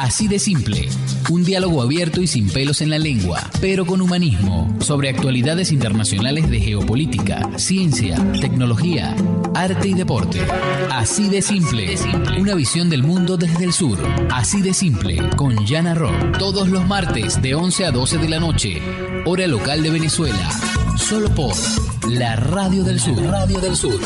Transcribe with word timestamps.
Así 0.00 0.28
de 0.28 0.38
simple. 0.38 0.88
Un 1.28 1.44
diálogo 1.44 1.82
abierto 1.82 2.22
y 2.22 2.26
sin 2.26 2.48
pelos 2.48 2.80
en 2.80 2.88
la 2.88 2.98
lengua, 2.98 3.50
pero 3.60 3.84
con 3.84 4.00
humanismo, 4.00 4.74
sobre 4.80 5.10
actualidades 5.10 5.72
internacionales 5.72 6.48
de 6.48 6.58
geopolítica, 6.58 7.50
ciencia, 7.58 8.16
tecnología, 8.40 9.14
arte 9.54 9.88
y 9.88 9.92
deporte. 9.92 10.40
Así 10.90 11.28
de 11.28 11.42
simple. 11.42 11.96
Una 12.38 12.54
visión 12.54 12.88
del 12.88 13.02
mundo 13.02 13.36
desde 13.36 13.62
el 13.62 13.74
sur. 13.74 13.98
Así 14.30 14.62
de 14.62 14.72
simple, 14.72 15.18
con 15.36 15.66
Jana 15.66 15.94
Rock. 15.94 16.38
Todos 16.38 16.70
los 16.70 16.86
martes 16.86 17.42
de 17.42 17.54
11 17.54 17.84
a 17.84 17.90
12 17.90 18.16
de 18.16 18.28
la 18.30 18.40
noche, 18.40 18.80
hora 19.26 19.46
local 19.46 19.82
de 19.82 19.90
Venezuela. 19.90 20.50
Solo 20.96 21.28
por 21.34 21.54
la 22.08 22.36
Radio 22.36 22.84
del 22.84 22.98
Sur. 22.98 23.22
Radio 23.22 23.60
del 23.60 23.76
Sur. 23.76 24.00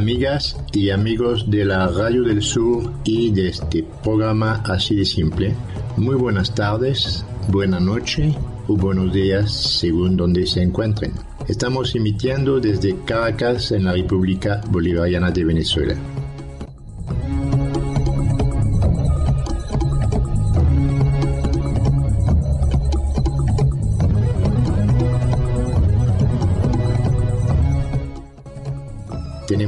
Amigas 0.00 0.56
y 0.72 0.88
amigos 0.88 1.50
de 1.50 1.62
la 1.66 1.86
Radio 1.86 2.22
del 2.22 2.40
Sur 2.40 2.90
y 3.04 3.32
de 3.32 3.48
este 3.48 3.84
programa 4.02 4.62
así 4.64 4.96
de 4.96 5.04
simple, 5.04 5.54
muy 5.98 6.14
buenas 6.14 6.54
tardes, 6.54 7.22
buena 7.48 7.78
noche 7.80 8.34
o 8.66 8.78
buenos 8.78 9.12
días 9.12 9.52
según 9.52 10.16
donde 10.16 10.46
se 10.46 10.62
encuentren. 10.62 11.12
Estamos 11.48 11.94
emitiendo 11.94 12.60
desde 12.60 12.96
Caracas 13.04 13.72
en 13.72 13.84
la 13.84 13.92
República 13.92 14.62
Bolivariana 14.70 15.30
de 15.32 15.44
Venezuela. 15.44 15.94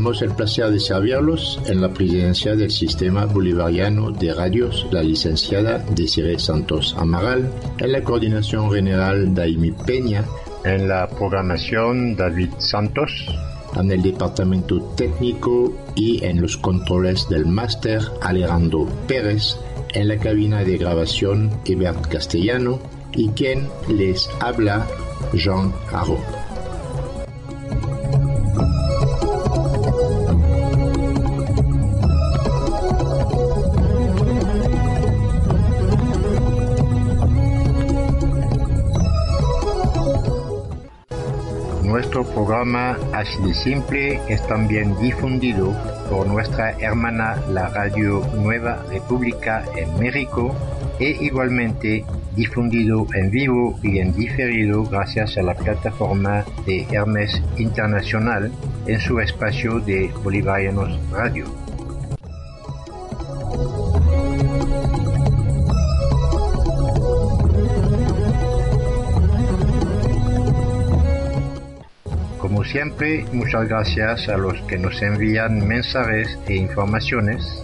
Tenemos 0.02 0.22
el 0.22 0.34
placer 0.34 0.68
de 0.72 0.80
servirlos 0.80 1.60
en 1.66 1.80
la 1.80 1.88
presidencia 1.88 2.56
del 2.56 2.72
Sistema 2.72 3.24
Bolivariano 3.24 4.10
de 4.10 4.34
Radios, 4.34 4.84
la 4.90 5.00
licenciada 5.00 5.78
Desiree 5.78 6.40
Santos 6.40 6.96
Amaral, 6.98 7.48
en 7.78 7.92
la 7.92 8.02
coordinación 8.02 8.72
general 8.72 9.32
Daimi 9.32 9.70
Peña, 9.70 10.24
en 10.64 10.88
la 10.88 11.08
programación 11.08 12.16
David 12.16 12.50
Santos, 12.58 13.12
en 13.76 13.92
el 13.92 14.02
departamento 14.02 14.80
técnico 14.96 15.72
y 15.94 16.24
en 16.24 16.42
los 16.42 16.56
controles 16.56 17.28
del 17.28 17.46
máster 17.46 18.02
Alejandro 18.22 18.88
Pérez, 19.06 19.56
en 19.94 20.08
la 20.08 20.18
cabina 20.18 20.64
de 20.64 20.78
grabación 20.78 21.48
Ebert 21.64 22.08
Castellano 22.08 22.80
y 23.12 23.28
quien 23.28 23.68
les 23.88 24.28
habla 24.40 24.84
Jean 25.32 25.72
Haro. 25.92 26.41
Programa 42.62 42.96
Así 43.12 43.54
Simple 43.54 44.20
es 44.28 44.46
también 44.46 44.96
difundido 45.00 45.74
por 46.08 46.28
nuestra 46.28 46.70
hermana 46.78 47.42
la 47.50 47.68
Radio 47.68 48.24
Nueva 48.36 48.84
República 48.88 49.64
en 49.76 49.98
México 49.98 50.54
e 51.00 51.10
igualmente 51.20 52.04
difundido 52.36 53.04
en 53.14 53.32
vivo 53.32 53.76
y 53.82 53.98
en 53.98 54.14
diferido 54.14 54.84
gracias 54.84 55.36
a 55.38 55.42
la 55.42 55.54
plataforma 55.54 56.44
de 56.64 56.86
Hermes 56.92 57.42
Internacional 57.58 58.52
en 58.86 59.00
su 59.00 59.18
espacio 59.18 59.80
de 59.80 60.12
Bolivarianos 60.22 60.96
Radio. 61.10 61.46
Siempre, 72.72 73.22
muchas 73.32 73.68
gracias 73.68 74.30
a 74.30 74.38
los 74.38 74.58
que 74.62 74.78
nos 74.78 75.02
envían 75.02 75.68
mensajes 75.68 76.38
e 76.48 76.54
informaciones. 76.54 77.62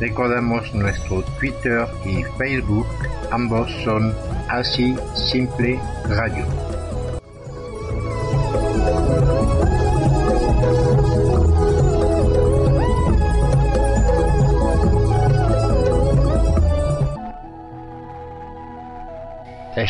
Recordamos 0.00 0.74
nuestro 0.74 1.22
Twitter 1.38 1.86
y 2.06 2.24
Facebook, 2.38 2.86
ambos 3.30 3.70
son 3.84 4.14
así 4.48 4.96
simple 5.14 5.78
radio. 6.08 6.67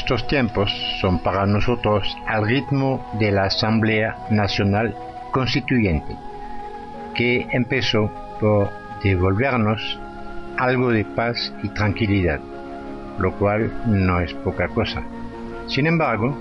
Estos 0.09 0.27
tiempos 0.27 0.73
son 1.03 1.19
para 1.19 1.45
nosotros 1.45 2.17
al 2.27 2.47
ritmo 2.47 3.07
de 3.21 3.31
la 3.31 3.43
Asamblea 3.43 4.17
Nacional 4.31 4.97
Constituyente, 5.33 6.17
que 7.15 7.47
empezó 7.53 8.11
por 8.41 8.71
devolvernos 9.03 10.01
algo 10.57 10.93
de 10.93 11.05
paz 11.05 11.53
y 11.63 11.69
tranquilidad, 11.69 12.41
lo 13.19 13.35
cual 13.35 13.71
no 13.85 14.19
es 14.21 14.33
poca 14.33 14.69
cosa. 14.69 15.03
Sin 15.67 15.87
embargo, 15.87 16.35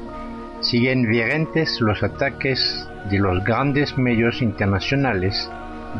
siguen 0.61 1.05
vigentes 1.05 1.81
los 1.81 2.01
ataques 2.03 2.87
de 3.09 3.19
los 3.19 3.43
grandes 3.43 3.97
medios 3.97 4.41
internacionales 4.41 5.51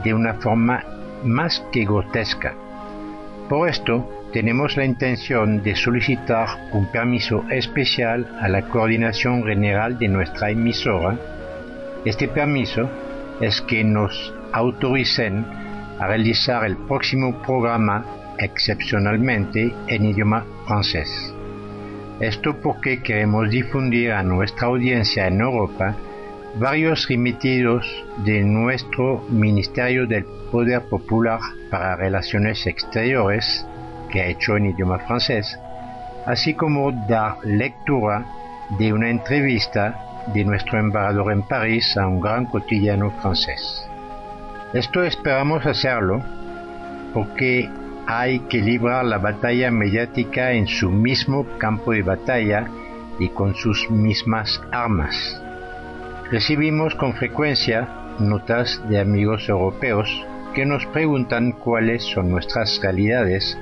de 0.05 0.13
una 0.13 0.35
forma 0.35 0.85
más 1.25 1.61
que 1.73 1.83
grotesca. 1.83 2.55
Por 3.49 3.69
esto, 3.69 4.05
tenemos 4.33 4.75
la 4.75 4.83
intención 4.83 5.63
de 5.63 5.73
solicitar 5.75 6.69
un 6.73 6.91
permiso 6.91 7.45
especial 7.49 8.27
a 8.41 8.49
la 8.49 8.67
coordinación 8.67 9.45
general 9.45 9.97
de 9.97 10.09
nuestra 10.09 10.51
emisora. 10.51 11.17
Este 12.03 12.27
permiso 12.27 12.89
es 13.39 13.61
que 13.61 13.85
nos 13.85 14.33
autoricen 14.51 15.45
a 15.97 16.07
realizar 16.07 16.65
el 16.65 16.75
próximo 16.75 17.41
programa 17.41 18.05
excepcionalmente 18.37 19.73
en 19.87 20.05
idioma 20.05 20.45
francés. 20.67 21.33
Esto 22.19 22.57
porque 22.61 23.01
queremos 23.01 23.49
difundir 23.49 24.11
a 24.11 24.23
nuestra 24.23 24.67
audiencia 24.67 25.27
en 25.27 25.39
Europa 25.39 25.95
varios 26.59 27.07
remitidos 27.07 27.85
de 28.25 28.41
nuestro 28.43 29.23
Ministerio 29.29 30.07
del 30.07 30.25
Poder 30.51 30.81
Popular 30.83 31.39
para 31.69 31.95
Relaciones 31.95 32.65
Exteriores 32.65 33.65
que 34.11 34.21
ha 34.21 34.27
hecho 34.27 34.57
en 34.57 34.67
idioma 34.67 34.99
francés, 34.99 35.59
así 36.25 36.55
como 36.55 36.91
dar 36.91 37.37
lectura 37.43 38.25
de 38.79 38.91
una 38.91 39.09
entrevista 39.09 40.25
de 40.33 40.43
nuestro 40.43 40.79
embajador 40.79 41.31
en 41.31 41.43
París 41.43 41.95
a 41.95 42.07
un 42.07 42.21
gran 42.21 42.45
cotidiano 42.45 43.11
francés. 43.21 43.87
Esto 44.73 45.03
esperamos 45.03 45.65
hacerlo 45.65 46.23
porque 47.13 47.69
hay 48.07 48.39
que 48.49 48.61
librar 48.61 49.05
la 49.05 49.19
batalla 49.19 49.69
mediática 49.69 50.53
en 50.53 50.67
su 50.67 50.89
mismo 50.89 51.45
campo 51.59 51.91
de 51.91 52.01
batalla 52.01 52.67
y 53.19 53.29
con 53.29 53.53
sus 53.53 53.89
mismas 53.91 54.61
armas. 54.71 55.41
Recibimos 56.29 56.93
con 56.95 57.13
frecuencia 57.13 57.87
notas 58.19 58.81
de 58.89 58.99
amigos 58.99 59.47
europeos 59.47 60.09
que 60.53 60.65
nos 60.65 60.85
preguntan 60.87 61.53
cuáles 61.53 62.03
son 62.03 62.29
nuestras 62.29 62.81
realidades 62.81 63.57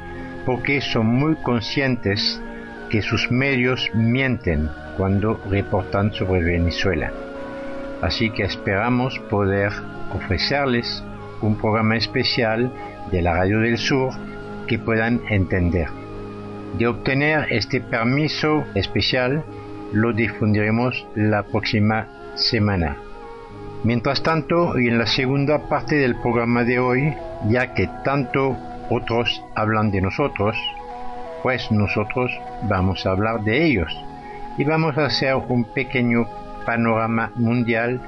porque 0.48 0.82
son 0.82 1.06
muy 1.06 1.36
conscientes 1.36 2.42
que 2.90 3.04
sus 3.04 3.30
medios 3.30 3.92
mienten 3.94 4.72
cuando 4.98 5.40
reportan 5.48 6.12
sobre 6.14 6.42
Venezuela. 6.42 7.12
Así 8.02 8.32
que 8.32 8.44
esperamos 8.44 9.20
poder 9.30 9.72
ofrecerles 10.12 11.04
un 11.42 11.58
programa 11.60 11.98
especial 11.98 12.72
de 13.12 13.22
la 13.22 13.36
Radio 13.36 13.60
del 13.60 13.78
Sur 13.78 14.12
que 14.66 14.80
puedan 14.80 15.22
entender. 15.30 15.90
De 16.80 16.88
obtener 16.88 17.46
este 17.52 17.80
permiso 17.80 18.64
especial, 18.74 19.44
lo 19.94 20.14
difundiremos 20.14 21.06
la 21.14 21.44
próxima 21.44 22.08
semana. 22.36 22.98
Mientras 23.84 24.24
tanto, 24.24 24.80
y 24.80 24.88
en 24.88 24.98
la 24.98 25.06
segunda 25.06 25.70
parte 25.70 25.96
del 25.96 26.16
programa 26.16 26.64
de 26.64 26.80
hoy, 26.80 27.14
ya 27.50 27.74
que 27.74 27.88
tanto 28.04 28.58
otros 28.90 29.44
hablan 29.56 29.92
de 29.92 30.02
nosotros, 30.02 30.56
pues 31.44 31.72
nosotros 31.72 32.32
vamos 32.64 33.06
a 33.06 33.12
hablar 33.12 33.44
de 33.44 33.66
ellos 33.66 33.96
y 34.58 34.64
vamos 34.64 34.98
a 34.98 35.06
hacer 35.06 35.36
un 35.36 35.66
pequeño 35.66 36.28
panorama 36.66 37.32
mundial 37.36 38.02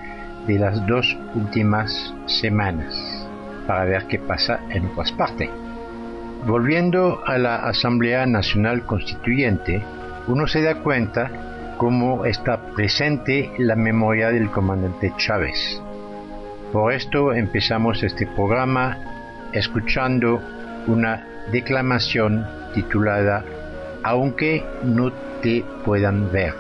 de 0.48 0.58
las 0.58 0.86
dos 0.88 1.18
últimas 1.36 2.14
semanas 2.26 3.28
para 3.68 3.84
ver 3.84 4.08
qué 4.08 4.18
pasa 4.18 4.62
en 4.70 4.88
otras 4.88 5.12
partes. 5.12 5.50
Volviendo 6.46 7.22
a 7.26 7.38
la 7.38 7.58
Asamblea 7.58 8.26
Nacional 8.26 8.86
Constituyente, 8.86 9.84
uno 10.28 10.48
se 10.48 10.62
da 10.62 10.76
cuenta 10.76 11.30
cómo 11.78 12.26
está 12.26 12.74
presente 12.76 13.52
la 13.58 13.76
memoria 13.76 14.30
del 14.30 14.50
comandante 14.50 15.14
Chávez. 15.18 15.82
Por 16.74 16.92
esto 16.92 17.34
empezamos 17.34 18.04
este 18.04 18.28
programa 18.28 18.98
escuchando 19.54 20.42
una 20.88 21.26
declamación 21.52 22.46
titulada 22.74 23.46
Aunque 24.04 24.64
no 24.84 25.12
te 25.42 25.64
puedan 25.86 26.32
ver, 26.32 26.54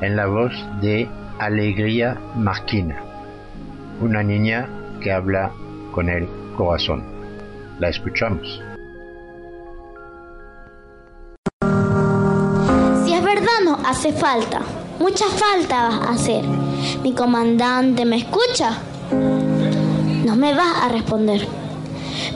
en 0.00 0.16
la 0.16 0.26
voz 0.26 0.52
de 0.80 1.08
Alegría 1.38 2.16
Marquina, 2.34 2.96
una 4.00 4.22
niña 4.22 4.68
que 5.00 5.12
habla 5.12 5.50
con 5.92 6.08
el 6.08 6.26
corazón. 6.56 7.02
La 7.78 7.88
escuchamos. 7.88 8.71
Hace 13.84 14.12
falta. 14.12 14.60
Mucha 14.98 15.26
falta 15.26 15.88
vas 15.88 16.08
a 16.08 16.12
hacer. 16.12 16.44
Mi 17.02 17.12
comandante 17.12 18.04
me 18.04 18.16
escucha. 18.16 18.78
No 20.24 20.36
me 20.36 20.54
vas 20.54 20.82
a 20.82 20.88
responder. 20.88 21.46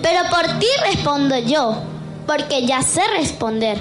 Pero 0.03 0.21
por 0.31 0.59
ti 0.59 0.67
respondo 0.85 1.39
yo, 1.39 1.77
porque 2.27 2.67
ya 2.67 2.83
sé 2.83 3.03
responder. 3.17 3.79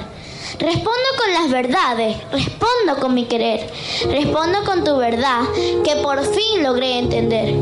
Respondo 0.60 1.10
con 1.18 1.34
las 1.34 1.52
verdades, 1.52 2.18
respondo 2.32 3.02
con 3.02 3.14
mi 3.14 3.26
querer, 3.26 3.70
respondo 4.10 4.64
con 4.64 4.84
tu 4.84 4.96
verdad, 4.96 5.42
que 5.84 5.96
por 5.98 6.24
fin 6.24 6.64
logré 6.64 7.00
entender, 7.00 7.54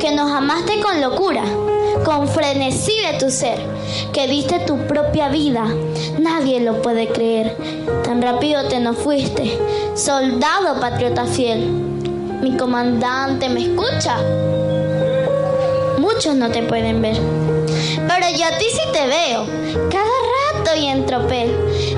que 0.00 0.10
nos 0.12 0.32
amaste 0.32 0.80
con 0.80 1.00
locura, 1.00 1.44
con 2.12 2.28
frenesí 2.28 2.92
de 3.10 3.18
tu 3.18 3.30
ser, 3.30 3.58
que 4.12 4.26
diste 4.26 4.58
tu 4.60 4.76
propia 4.86 5.28
vida, 5.28 5.64
nadie 6.18 6.60
lo 6.60 6.82
puede 6.82 7.08
creer, 7.08 7.56
tan 8.04 8.20
rápido 8.20 8.68
te 8.68 8.80
nos 8.80 8.98
fuiste, 8.98 9.58
soldado 9.94 10.78
patriota 10.78 11.24
fiel, 11.24 11.60
mi 12.42 12.54
comandante 12.58 13.48
me 13.48 13.62
escucha, 13.62 14.18
muchos 15.96 16.34
no 16.34 16.50
te 16.50 16.62
pueden 16.62 17.00
ver, 17.00 17.16
pero 17.96 18.26
yo 18.36 18.44
a 18.44 18.58
ti 18.58 18.66
sí 18.70 18.82
te 18.92 19.06
veo, 19.06 19.46
cada 19.90 20.58
rato 20.58 20.78
y 20.78 20.88
en 20.88 21.06
tropel, 21.06 21.50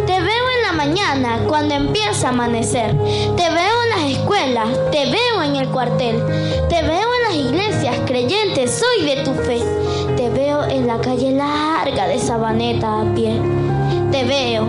te 0.06 0.20
veo 0.20 0.44
en 0.56 0.62
la 0.62 0.72
mañana 0.76 1.40
cuando 1.48 1.74
empieza 1.74 2.28
a 2.28 2.30
amanecer, 2.30 2.92
te 3.36 3.50
veo 3.50 3.82
en 3.82 3.90
las 3.90 4.10
escuelas, 4.12 4.68
te 4.92 5.06
veo 5.06 5.42
en 5.42 5.56
el 5.56 5.68
cuartel, 5.70 6.22
te 6.68 6.82
veo 6.82 7.08
en 7.16 7.22
las 7.24 7.34
iglesias 7.34 7.96
creyentes, 8.06 8.80
soy 8.80 9.06
de 9.06 9.22
tu 9.24 9.34
fe, 9.34 9.60
en 10.62 10.86
la 10.86 10.98
calle 10.98 11.32
larga 11.32 12.06
de 12.06 12.18
Sabaneta 12.18 13.00
a 13.00 13.14
pie, 13.14 13.40
te 14.10 14.24
veo, 14.24 14.66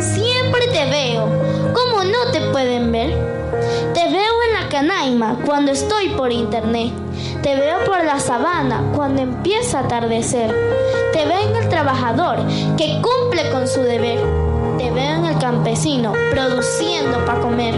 siempre 0.00 0.66
te 0.72 0.84
veo, 0.90 1.26
¿cómo 1.72 2.04
no 2.04 2.32
te 2.32 2.40
pueden 2.50 2.90
ver? 2.90 3.10
Te 3.94 4.08
veo 4.10 4.34
en 4.48 4.54
la 4.60 4.68
canaima 4.68 5.38
cuando 5.44 5.72
estoy 5.72 6.10
por 6.10 6.32
internet. 6.32 6.92
Te 7.42 7.54
veo 7.54 7.84
por 7.86 8.04
la 8.04 8.18
sabana 8.18 8.82
cuando 8.94 9.22
empieza 9.22 9.78
a 9.78 9.84
atardecer. 9.84 10.54
Te 11.12 11.24
veo 11.24 11.48
en 11.48 11.56
el 11.56 11.68
trabajador 11.68 12.38
que 12.76 13.00
cumple 13.00 13.50
con 13.50 13.66
su 13.66 13.82
deber. 13.82 14.18
Te 14.78 14.90
veo 14.90 15.16
en 15.16 15.24
el 15.24 15.38
campesino 15.38 16.12
produciendo 16.30 17.24
para 17.24 17.40
comer. 17.40 17.74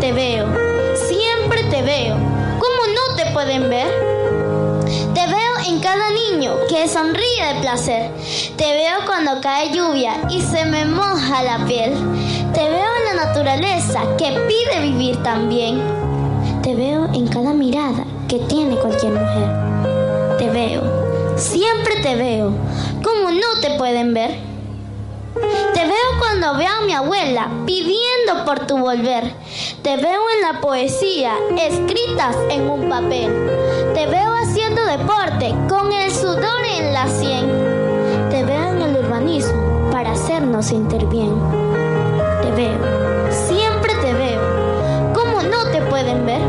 Te 0.00 0.12
veo, 0.12 0.46
siempre 0.94 1.64
te 1.64 1.82
veo. 1.82 2.16
¿Cómo 2.16 2.94
no 2.94 3.16
te 3.16 3.30
pueden 3.32 3.68
ver? 3.68 4.01
Que 6.68 6.88
sonríe 6.88 7.54
de 7.54 7.60
placer. 7.60 8.10
Te 8.56 8.74
veo 8.74 8.98
cuando 9.06 9.40
cae 9.40 9.72
lluvia 9.72 10.20
y 10.30 10.40
se 10.40 10.64
me 10.64 10.84
moja 10.84 11.42
la 11.42 11.64
piel. 11.66 11.92
Te 12.54 12.68
veo 12.68 12.90
en 12.98 13.16
la 13.16 13.24
naturaleza 13.26 14.00
que 14.16 14.30
pide 14.48 14.80
vivir 14.80 15.22
también. 15.22 15.80
Te 16.62 16.74
veo 16.74 17.08
en 17.12 17.26
cada 17.28 17.52
mirada 17.52 18.04
que 18.28 18.38
tiene 18.40 18.76
cualquier 18.76 19.12
mujer. 19.12 20.38
Te 20.38 20.50
veo, 20.50 20.82
siempre 21.36 21.96
te 22.02 22.14
veo. 22.16 22.52
¿Cómo 23.02 23.30
no 23.30 23.60
te 23.60 23.76
pueden 23.76 24.14
ver? 24.14 24.30
Te 25.74 25.84
veo 25.86 26.18
cuando 26.18 26.56
veo 26.56 26.72
a 26.80 26.86
mi 26.86 26.92
abuela 26.92 27.48
pidiendo 27.66 28.44
por 28.44 28.66
tu 28.66 28.78
volver. 28.78 29.32
Te 29.82 29.96
veo 29.96 30.22
en 30.36 30.42
la 30.42 30.60
poesía 30.60 31.34
escritas 31.58 32.36
en 32.50 32.68
un 32.68 32.88
papel. 32.88 33.30
Te 33.94 34.06
veo 34.06 34.32
haciendo 34.34 34.61
deporte 34.96 35.54
con 35.70 35.90
el 35.90 36.10
sudor 36.10 36.62
en 36.76 36.92
la 36.92 37.08
sien. 37.08 37.48
Te 38.28 38.44
veo 38.44 38.72
en 38.72 38.82
el 38.82 38.96
urbanismo 38.98 39.90
para 39.90 40.12
hacernos 40.12 40.66
sentir. 40.66 41.08
Te 41.08 42.50
veo, 42.50 42.78
siempre 43.30 43.94
te 44.02 44.12
veo. 44.12 44.42
¿Cómo 45.14 45.42
no 45.44 45.64
te 45.72 45.80
pueden 45.82 46.26
ver? 46.26 46.42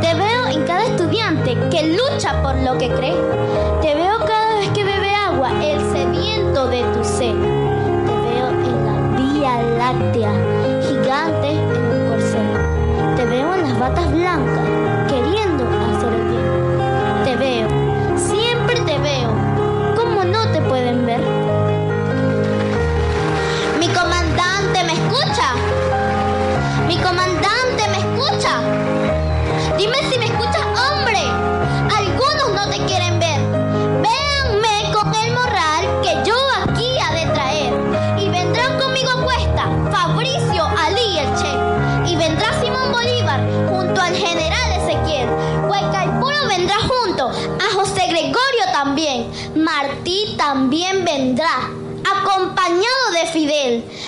Te 0.00 0.14
veo 0.14 0.46
en 0.48 0.64
cada 0.64 0.84
estudiante 0.84 1.58
que 1.70 1.94
lucha 1.94 2.40
por 2.42 2.54
lo 2.56 2.78
que 2.78 2.88
cree. 2.88 3.16
Te 3.82 3.94
veo 3.94 4.18
cada 4.26 4.54
vez 4.56 4.70
que 4.70 4.84
bebe 4.84 5.14
agua 5.14 5.50
el 5.62 5.78
sediento 5.92 6.68
de 6.68 6.82
tu 6.94 7.04
sed. 7.04 7.34
Te 8.06 8.16
veo 8.28 8.48
en 8.48 8.86
la 8.86 9.18
Vía 9.18 9.62
Láctea, 9.76 10.32
gigante 10.88 11.50
en 11.50 12.00
un 12.00 12.08
corcel. 12.08 13.16
Te 13.16 13.26
veo 13.26 13.54
en 13.54 13.62
las 13.62 13.78
batas 13.78 14.10
blancas, 14.10 14.68
queriendo 15.06 15.39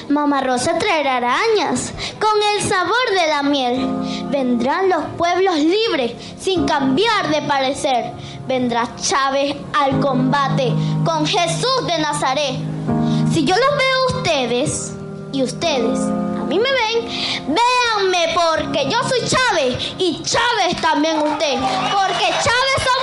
Mamá 0.08 0.40
Rosa 0.40 0.78
traerá 0.78 1.16
arañas 1.16 1.92
con 2.20 2.42
el 2.54 2.62
sabor 2.62 3.10
de 3.20 3.26
la 3.28 3.42
miel. 3.42 3.86
Vendrán 4.30 4.88
los 4.88 5.04
pueblos 5.16 5.56
libres 5.56 6.12
sin 6.38 6.66
cambiar 6.66 7.30
de 7.30 7.42
parecer. 7.42 8.12
Vendrá 8.46 8.88
Chávez 8.96 9.56
al 9.72 10.00
combate 10.00 10.72
con 11.04 11.26
Jesús 11.26 11.86
de 11.86 11.98
Nazaret. 11.98 12.56
Si 13.32 13.44
yo 13.44 13.54
los 13.54 13.78
veo 13.78 13.96
a 13.96 14.16
ustedes 14.16 14.92
y 15.32 15.42
ustedes 15.42 15.98
a 16.42 16.44
mí 16.44 16.58
me 16.58 16.72
ven, 16.72 17.54
véanme 17.54 18.34
porque 18.34 18.90
yo 18.90 18.98
soy 19.08 19.20
Chávez 19.20 19.94
y 19.96 20.20
Chávez 20.22 20.80
también 20.80 21.18
usted. 21.18 21.54
Porque 21.54 22.26
Chávez 22.26 22.78
somos 22.78 23.01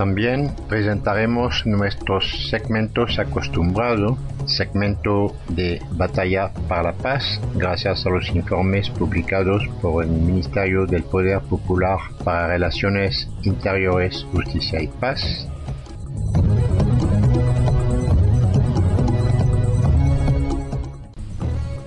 También 0.00 0.50
presentaremos 0.66 1.66
nuestros 1.66 2.48
segmentos 2.48 3.18
acostumbrados, 3.18 4.16
segmento 4.46 5.36
de 5.50 5.82
Batalla 5.90 6.50
para 6.68 6.84
la 6.84 6.92
Paz, 6.94 7.38
gracias 7.54 8.06
a 8.06 8.08
los 8.08 8.26
informes 8.34 8.88
publicados 8.88 9.62
por 9.82 10.02
el 10.02 10.10
Ministerio 10.10 10.86
del 10.86 11.02
Poder 11.02 11.40
Popular 11.40 11.98
para 12.24 12.48
Relaciones 12.48 13.28
Interiores, 13.42 14.26
Justicia 14.32 14.82
y 14.82 14.88
Paz. 14.88 15.46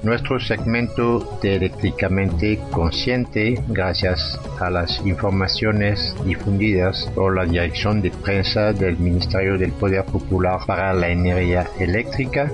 Nuestro 0.04 0.38
segmento 0.38 1.40
de 1.42 1.56
Eléctricamente 1.56 2.60
Consciente, 2.72 3.58
gracias 3.70 4.38
a 4.60 4.70
las 4.70 5.00
informaciones 5.06 6.14
difundidas 6.26 7.10
por 7.16 7.34
la 7.34 7.46
Dirección 7.46 8.02
de 8.02 8.12
Prensa 8.12 8.74
del 8.74 8.98
Ministerio 8.98 9.58
del 9.58 9.72
Poder 9.72 10.04
Popular 10.04 10.60
para 10.68 10.94
la 10.94 11.08
Energía 11.08 11.70
Eléctrica. 11.80 12.52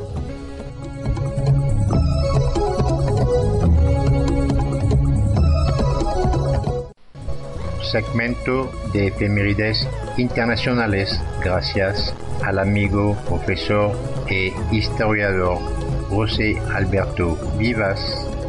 Segmento 7.92 8.72
de 8.94 9.08
efemérides 9.08 9.90
internacionales 10.18 11.20
gracias 11.44 12.14
al 12.46 12.60
amigo 12.60 13.18
profesor 13.28 13.98
e 14.28 14.54
historiador 14.72 15.89
José 16.10 16.60
Alberto 16.74 17.38
Vivas, 17.58 18.00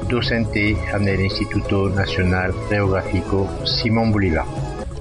docente 0.08 0.76
en 0.94 1.08
el 1.08 1.20
Instituto 1.20 1.88
Nacional 1.88 2.52
Geográfico 2.68 3.48
Simón 3.64 4.12
Bolívar. 4.12 4.46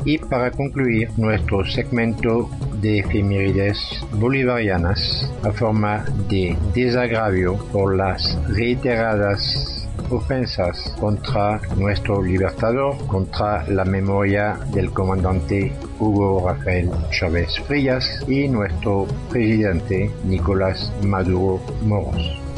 Y 0.06 0.18
para 0.18 0.51
concluir 0.51 1.10
nuestro 1.18 1.66
segmento 1.66 2.50
de 2.82 3.00
efemérides 3.00 3.78
bolivarianas 4.13 5.30
a 5.44 5.51
forma 5.51 6.06
de 6.30 6.56
desagravio 6.74 7.58
por 7.72 7.96
las 7.96 8.38
reiteradas 8.48 9.80
ofensas 10.10 10.96
contra 11.00 11.62
nuestro 11.78 12.22
libertador, 12.22 12.98
contra 13.08 13.68
la 13.68 13.86
memoria 13.86 14.58
del 14.74 14.92
comandante 14.92 15.72
Hugo 16.00 16.48
Rafael 16.48 16.89
Chávez 17.12 17.60
Frías 17.68 18.24
y 18.28 18.48
nuestro 18.48 19.06
presidente 19.30 20.10
Nicolás 20.24 20.92
Maduro 21.04 21.62
Moros. 21.84 22.49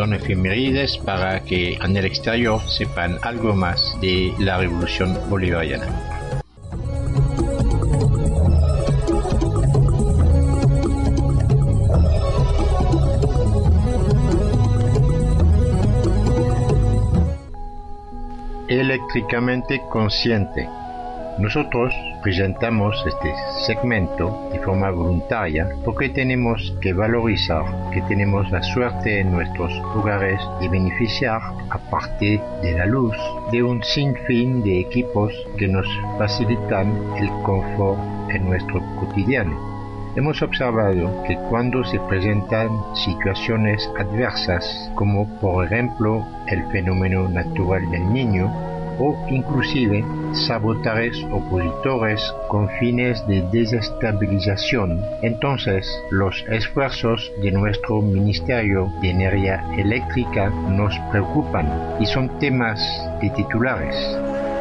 Son 0.00 0.14
efemérides 0.14 0.96
para 0.96 1.40
que 1.40 1.74
en 1.74 1.94
el 1.94 2.06
exterior 2.06 2.58
sepan 2.70 3.18
algo 3.20 3.54
más 3.54 3.98
de 4.00 4.32
la 4.38 4.56
revolución 4.56 5.14
bolivariana. 5.28 5.88
eléctricamente 18.68 19.82
consciente. 19.90 20.66
Nosotros 21.40 21.94
presentamos 22.22 23.02
este 23.06 23.32
segmento 23.64 24.50
de 24.52 24.58
forma 24.58 24.90
voluntaria 24.90 25.66
porque 25.86 26.10
tenemos 26.10 26.76
que 26.82 26.92
valorizar 26.92 27.64
que 27.92 28.02
tenemos 28.02 28.50
la 28.50 28.62
suerte 28.62 29.20
en 29.20 29.32
nuestros 29.32 29.72
hogares 29.96 30.38
de 30.60 30.68
beneficiar, 30.68 31.40
aparte 31.70 32.42
de 32.62 32.72
la 32.72 32.84
luz, 32.84 33.16
de 33.52 33.62
un 33.62 33.82
sinfín 33.82 34.62
de 34.62 34.80
equipos 34.80 35.32
que 35.56 35.66
nos 35.66 35.86
facilitan 36.18 36.92
el 37.16 37.30
confort 37.42 37.98
en 38.28 38.44
nuestro 38.44 38.82
cotidiano. 38.96 39.56
Hemos 40.16 40.42
observado 40.42 41.22
que 41.22 41.36
cuando 41.48 41.82
se 41.84 41.98
presentan 42.00 42.68
situaciones 42.94 43.90
adversas, 43.98 44.92
como 44.94 45.26
por 45.40 45.64
ejemplo 45.64 46.26
el 46.48 46.62
fenómeno 46.70 47.30
natural 47.30 47.90
del 47.90 48.12
niño, 48.12 48.69
o 49.00 49.16
inclusive 49.28 50.04
sabotajes 50.32 51.16
opositores 51.32 52.22
con 52.48 52.68
fines 52.78 53.26
de 53.26 53.42
desestabilización, 53.50 55.02
entonces 55.22 55.86
los 56.10 56.44
esfuerzos 56.48 57.32
de 57.42 57.50
nuestro 57.50 58.02
Ministerio 58.02 58.92
de 59.00 59.10
Energía 59.10 59.64
Eléctrica 59.76 60.50
nos 60.50 60.96
preocupan 61.10 61.96
y 61.98 62.06
son 62.06 62.38
temas 62.38 62.80
de 63.20 63.30
titulares. 63.30 63.96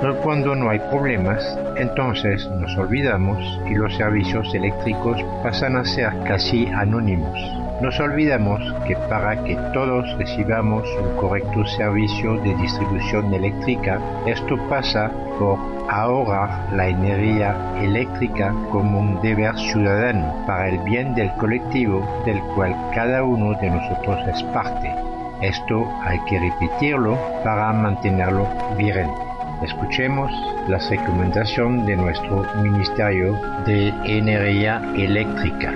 Pero 0.01 0.15
cuando 0.21 0.55
no 0.55 0.69
hay 0.69 0.79
problemas, 0.79 1.43
entonces 1.75 2.47
nos 2.47 2.75
olvidamos 2.77 3.37
y 3.69 3.75
los 3.75 3.93
servicios 3.97 4.53
eléctricos 4.55 5.21
pasan 5.43 5.75
a 5.75 5.83
ser 5.83 6.13
casi 6.25 6.67
anónimos. 6.67 7.68
Nos 7.81 7.97
olvidamos 8.01 8.59
que 8.85 8.93
para 9.07 9.41
que 9.41 9.55
todos 9.73 10.05
recibamos 10.17 10.85
un 11.01 11.15
correcto 11.15 11.65
servicio 11.65 12.35
de 12.41 12.53
distribución 12.55 13.33
eléctrica, 13.33 14.01
esto 14.25 14.57
pasa 14.67 15.09
por 15.39 15.57
ahorrar 15.89 16.73
la 16.73 16.89
energía 16.89 17.55
eléctrica 17.81 18.53
como 18.69 18.99
un 18.99 19.21
deber 19.21 19.57
ciudadano 19.57 20.43
para 20.45 20.67
el 20.67 20.79
bien 20.79 21.15
del 21.15 21.31
colectivo 21.35 22.05
del 22.25 22.41
cual 22.53 22.75
cada 22.93 23.23
uno 23.23 23.57
de 23.61 23.69
nosotros 23.69 24.27
es 24.27 24.43
parte. 24.51 24.93
Esto 25.41 25.87
hay 26.03 26.19
que 26.25 26.37
repetirlo 26.37 27.17
para 27.45 27.71
mantenerlo 27.71 28.45
vigente. 28.77 29.21
Escuchemos 29.63 30.29
la 30.67 30.79
recomendación 30.79 31.85
de 31.85 31.95
nuestro 31.95 32.45
Ministerio 32.61 33.39
de 33.65 33.87
Energía 34.05 34.81
Eléctrica. 34.97 35.73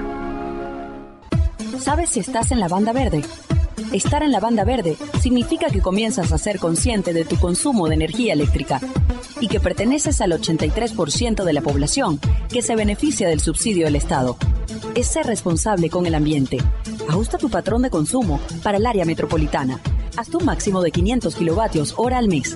¿Sabes 1.84 2.12
si 2.12 2.22
estás 2.22 2.54
en 2.54 2.62
la 2.62 2.70
banda 2.70 2.94
verde? 2.94 3.26
Estar 3.92 4.24
en 4.24 4.32
la 4.32 4.40
banda 4.40 4.64
verde 4.64 4.96
significa 5.20 5.68
que 5.68 5.82
comienzas 5.82 6.32
a 6.32 6.38
ser 6.38 6.58
consciente 6.58 7.12
de 7.12 7.26
tu 7.26 7.36
consumo 7.36 7.90
de 7.90 7.96
energía 7.96 8.32
eléctrica 8.32 8.80
y 9.42 9.50
que 9.50 9.60
perteneces 9.60 10.22
al 10.22 10.32
83% 10.32 11.44
de 11.44 11.52
la 11.52 11.60
población 11.60 12.22
que 12.48 12.62
se 12.62 12.78
beneficia 12.78 13.28
del 13.28 13.42
subsidio 13.42 13.84
del 13.84 13.98
Estado. 13.98 14.38
Es 14.96 15.08
ser 15.08 15.26
responsable 15.26 15.90
con 15.90 16.06
el 16.06 16.16
ambiente. 16.16 16.60
Ajusta 17.10 17.38
tu 17.38 17.50
patrón 17.50 17.82
de 17.82 17.90
consumo 17.90 18.40
para 18.64 18.78
el 18.78 18.86
área 18.86 19.04
metropolitana. 19.04 19.82
Hasta 20.16 20.38
un 20.38 20.46
máximo 20.46 20.82
de 20.82 20.92
500 20.92 21.36
kilovatios 21.36 21.96
hora 21.98 22.18
al 22.18 22.30
mes 22.30 22.56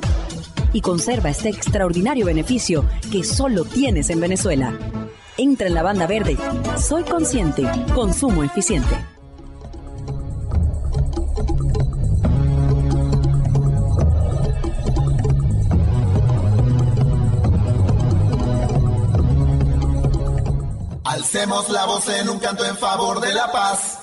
y 0.72 0.80
conserva 0.80 1.30
este 1.30 1.50
extraordinario 1.50 2.28
beneficio 2.28 2.86
que 3.12 3.26
solo 3.26 3.66
tienes 3.66 4.10
en 4.10 4.22
Venezuela. 4.22 4.74
Entra 5.38 5.68
en 5.68 5.74
la 5.74 5.84
banda 5.84 6.08
verde. 6.08 6.38
Soy 6.78 7.04
consciente. 7.04 7.70
Consumo 7.94 8.46
eficiente. 8.46 9.17
Alcemos 21.38 21.70
la 21.70 21.86
voz 21.86 22.10
en 22.10 22.30
un 22.30 22.40
canto 22.40 22.66
en 22.66 22.76
favor 22.76 23.22
de 23.22 23.32
la 23.32 23.52
paz. 23.52 24.00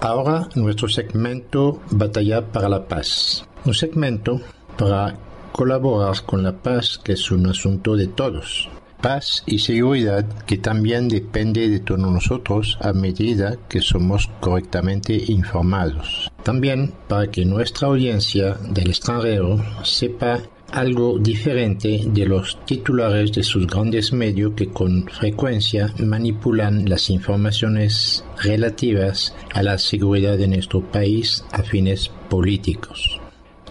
Ahora 0.00 0.50
nuestro 0.54 0.86
segmento 0.86 1.80
Batalla 1.90 2.44
para 2.44 2.68
la 2.68 2.86
Paz. 2.86 3.42
Un 3.64 3.72
segmento 3.72 4.38
para 4.76 5.16
colaborar 5.52 6.22
con 6.26 6.42
la 6.42 6.52
paz 6.52 7.00
que 7.02 7.14
es 7.14 7.30
un 7.30 7.46
asunto 7.46 7.96
de 7.96 8.08
todos. 8.08 8.68
Paz 9.00 9.44
y 9.46 9.60
seguridad 9.60 10.26
que 10.44 10.58
también 10.58 11.08
depende 11.08 11.70
de 11.70 11.80
todos 11.80 12.00
nosotros 12.00 12.76
a 12.82 12.92
medida 12.92 13.56
que 13.66 13.80
somos 13.80 14.28
correctamente 14.40 15.14
informados. 15.28 16.30
También 16.42 16.92
para 17.08 17.30
que 17.30 17.46
nuestra 17.46 17.88
audiencia 17.88 18.58
del 18.60 18.90
extranjero 18.90 19.56
sepa 19.84 20.40
algo 20.72 21.18
diferente 21.18 22.02
de 22.06 22.26
los 22.26 22.58
titulares 22.64 23.32
de 23.32 23.42
sus 23.42 23.66
grandes 23.66 24.12
medios 24.12 24.52
que 24.54 24.68
con 24.68 25.06
frecuencia 25.08 25.92
manipulan 25.98 26.88
las 26.88 27.10
informaciones 27.10 28.24
relativas 28.42 29.34
a 29.52 29.62
la 29.62 29.78
seguridad 29.78 30.38
de 30.38 30.48
nuestro 30.48 30.80
país 30.80 31.44
a 31.52 31.62
fines 31.62 32.10
políticos. 32.28 33.20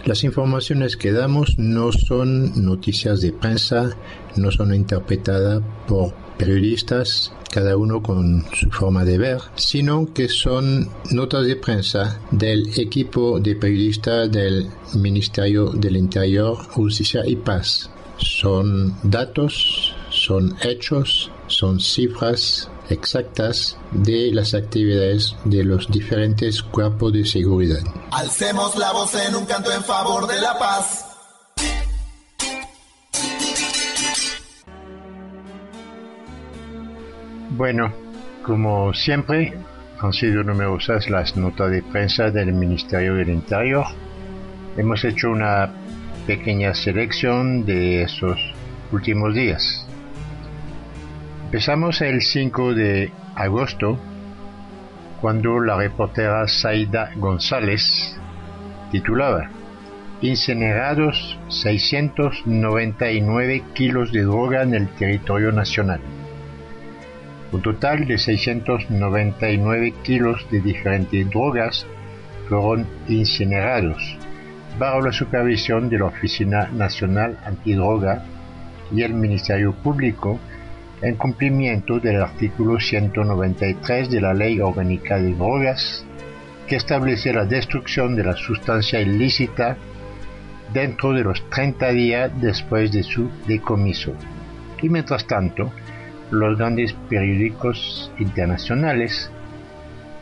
Las 0.04 0.24
informaciones 0.24 0.96
que 0.96 1.12
damos 1.12 1.58
no 1.58 1.92
son 1.92 2.64
noticias 2.64 3.20
de 3.20 3.32
prensa, 3.32 3.96
no 4.36 4.50
son 4.50 4.74
interpretadas 4.74 5.62
por 5.86 6.14
periodistas, 6.40 7.32
cada 7.50 7.76
uno 7.76 8.02
con 8.02 8.46
su 8.54 8.70
forma 8.70 9.04
de 9.04 9.18
ver, 9.18 9.40
sino 9.56 10.12
que 10.14 10.28
son 10.28 10.88
notas 11.10 11.46
de 11.46 11.56
prensa 11.56 12.18
del 12.30 12.70
equipo 12.78 13.38
de 13.38 13.56
periodistas 13.56 14.32
del 14.32 14.70
Ministerio 14.94 15.66
del 15.66 15.96
Interior, 15.96 16.56
Justicia 16.56 17.22
y 17.26 17.36
Paz. 17.36 17.90
Son 18.16 18.96
datos, 19.02 19.94
son 20.10 20.56
hechos, 20.62 21.30
son 21.46 21.78
cifras 21.78 22.70
exactas 22.88 23.76
de 23.92 24.30
las 24.32 24.54
actividades 24.54 25.36
de 25.44 25.64
los 25.64 25.88
diferentes 25.88 26.62
cuerpos 26.62 27.12
de 27.12 27.24
seguridad. 27.24 27.80
Alcemos 28.12 28.76
la 28.76 28.92
voz 28.92 29.14
en 29.14 29.36
un 29.36 29.44
canto 29.44 29.72
en 29.72 29.84
favor 29.84 30.26
de 30.26 30.40
la 30.40 30.58
paz. 30.58 31.09
Bueno, 37.50 37.92
como 38.44 38.94
siempre, 38.94 39.52
han 39.98 40.12
sido 40.12 40.44
numerosas 40.44 41.10
las 41.10 41.36
notas 41.36 41.72
de 41.72 41.82
prensa 41.82 42.30
del 42.30 42.52
Ministerio 42.52 43.16
del 43.16 43.28
Interior. 43.28 43.86
Hemos 44.76 45.04
hecho 45.04 45.30
una 45.30 45.68
pequeña 46.28 46.74
selección 46.74 47.66
de 47.66 48.02
esos 48.02 48.38
últimos 48.92 49.34
días. 49.34 49.84
Empezamos 51.46 52.00
el 52.02 52.22
5 52.22 52.74
de 52.74 53.10
agosto, 53.34 53.98
cuando 55.20 55.58
la 55.58 55.76
reportera 55.76 56.46
Saida 56.46 57.10
González 57.16 58.16
titulaba 58.92 59.50
Incinerados 60.22 61.36
699 61.48 63.64
kilos 63.74 64.12
de 64.12 64.22
droga 64.22 64.62
en 64.62 64.74
el 64.74 64.88
territorio 64.90 65.50
nacional. 65.50 66.00
Un 67.52 67.62
total 67.62 68.06
de 68.06 68.16
699 68.16 69.94
kilos 70.04 70.46
de 70.50 70.60
diferentes 70.60 71.28
drogas 71.30 71.86
fueron 72.48 72.86
incinerados 73.08 74.16
bajo 74.78 75.00
la 75.00 75.12
supervisión 75.12 75.88
de 75.88 75.98
la 75.98 76.06
Oficina 76.06 76.68
Nacional 76.68 77.38
Antidroga 77.44 78.24
y 78.92 79.02
el 79.02 79.14
Ministerio 79.14 79.72
Público 79.72 80.38
en 81.02 81.16
cumplimiento 81.16 81.98
del 81.98 82.22
artículo 82.22 82.78
193 82.78 84.10
de 84.10 84.20
la 84.20 84.34
Ley 84.34 84.60
Orgánica 84.60 85.18
de 85.18 85.32
Drogas, 85.34 86.04
que 86.68 86.76
establece 86.76 87.32
la 87.32 87.46
destrucción 87.46 88.14
de 88.14 88.24
la 88.24 88.36
sustancia 88.36 89.00
ilícita 89.00 89.76
dentro 90.72 91.12
de 91.12 91.24
los 91.24 91.48
30 91.50 91.88
días 91.90 92.30
después 92.40 92.92
de 92.92 93.02
su 93.02 93.28
decomiso. 93.46 94.12
Y 94.82 94.88
mientras 94.88 95.26
tanto, 95.26 95.72
los 96.30 96.58
grandes 96.58 96.92
periódicos 97.08 98.12
internacionales 98.18 99.30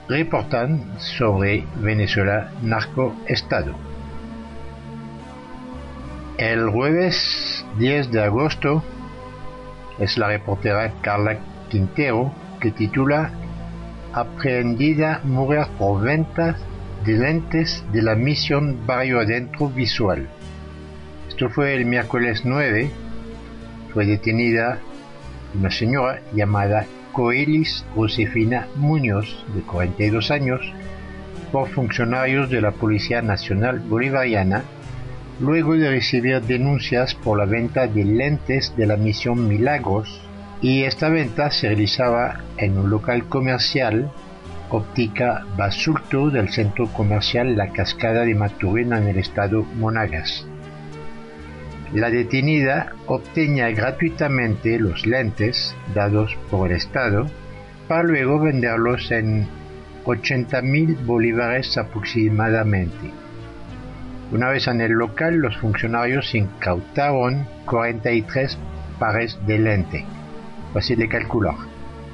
reportan 0.08 0.98
sobre 0.98 1.64
Venezuela 1.76 2.50
narcoestado. 2.62 3.74
El 6.38 6.70
jueves 6.70 7.66
10 7.78 8.12
de 8.12 8.22
agosto 8.22 8.82
es 9.98 10.16
la 10.16 10.28
reportera 10.28 10.92
Carla 11.02 11.38
Quintero 11.68 12.32
que 12.60 12.70
titula 12.70 13.32
Aprehendida 14.12 15.20
mujer 15.24 15.66
por 15.78 16.02
venta 16.02 16.56
de 17.04 17.12
lentes 17.12 17.84
de 17.92 18.02
la 18.02 18.14
misión 18.14 18.86
Barrio 18.86 19.20
Adentro 19.20 19.68
Visual. 19.68 20.28
Esto 21.28 21.50
fue 21.50 21.74
el 21.74 21.84
miércoles 21.84 22.42
9. 22.44 22.90
Fue 23.92 24.06
detenida 24.06 24.78
una 25.54 25.70
señora 25.70 26.20
llamada 26.34 26.86
Coelis 27.12 27.84
Josefina 27.94 28.66
Muñoz, 28.76 29.44
de 29.54 29.62
42 29.62 30.30
años, 30.30 30.60
por 31.50 31.68
funcionarios 31.68 32.50
de 32.50 32.60
la 32.60 32.72
Policía 32.72 33.22
Nacional 33.22 33.80
Bolivariana, 33.80 34.62
luego 35.40 35.74
de 35.74 35.90
recibir 35.90 36.42
denuncias 36.42 37.14
por 37.14 37.38
la 37.38 37.44
venta 37.44 37.86
de 37.86 38.04
lentes 38.04 38.74
de 38.76 38.86
la 38.86 38.96
misión 38.96 39.48
Milagros, 39.48 40.20
y 40.60 40.82
esta 40.82 41.08
venta 41.08 41.50
se 41.50 41.68
realizaba 41.68 42.40
en 42.56 42.76
un 42.78 42.90
local 42.90 43.24
comercial 43.28 44.10
óptica 44.70 45.46
Basulto 45.56 46.30
del 46.30 46.50
centro 46.50 46.88
comercial 46.92 47.56
La 47.56 47.72
Cascada 47.72 48.24
de 48.24 48.34
Maturena 48.34 48.98
en 48.98 49.08
el 49.08 49.18
estado 49.18 49.62
Monagas. 49.62 50.46
La 51.92 52.10
detenida 52.10 52.92
obtenía 53.06 53.70
gratuitamente 53.70 54.78
los 54.78 55.06
lentes 55.06 55.74
dados 55.94 56.36
por 56.50 56.70
el 56.70 56.76
Estado 56.76 57.26
para 57.88 58.02
luego 58.02 58.40
venderlos 58.40 59.10
en 59.10 59.48
80 60.04 60.60
mil 60.60 60.96
bolívares 60.96 61.78
aproximadamente. 61.78 63.10
Una 64.30 64.50
vez 64.50 64.68
en 64.68 64.82
el 64.82 64.92
local, 64.92 65.36
los 65.36 65.56
funcionarios 65.56 66.34
incautaron 66.34 67.46
43 67.64 68.58
pares 68.98 69.38
de 69.46 69.58
lente. 69.58 70.04
Fácil 70.74 70.98
de 70.98 71.08
calcular. 71.08 71.54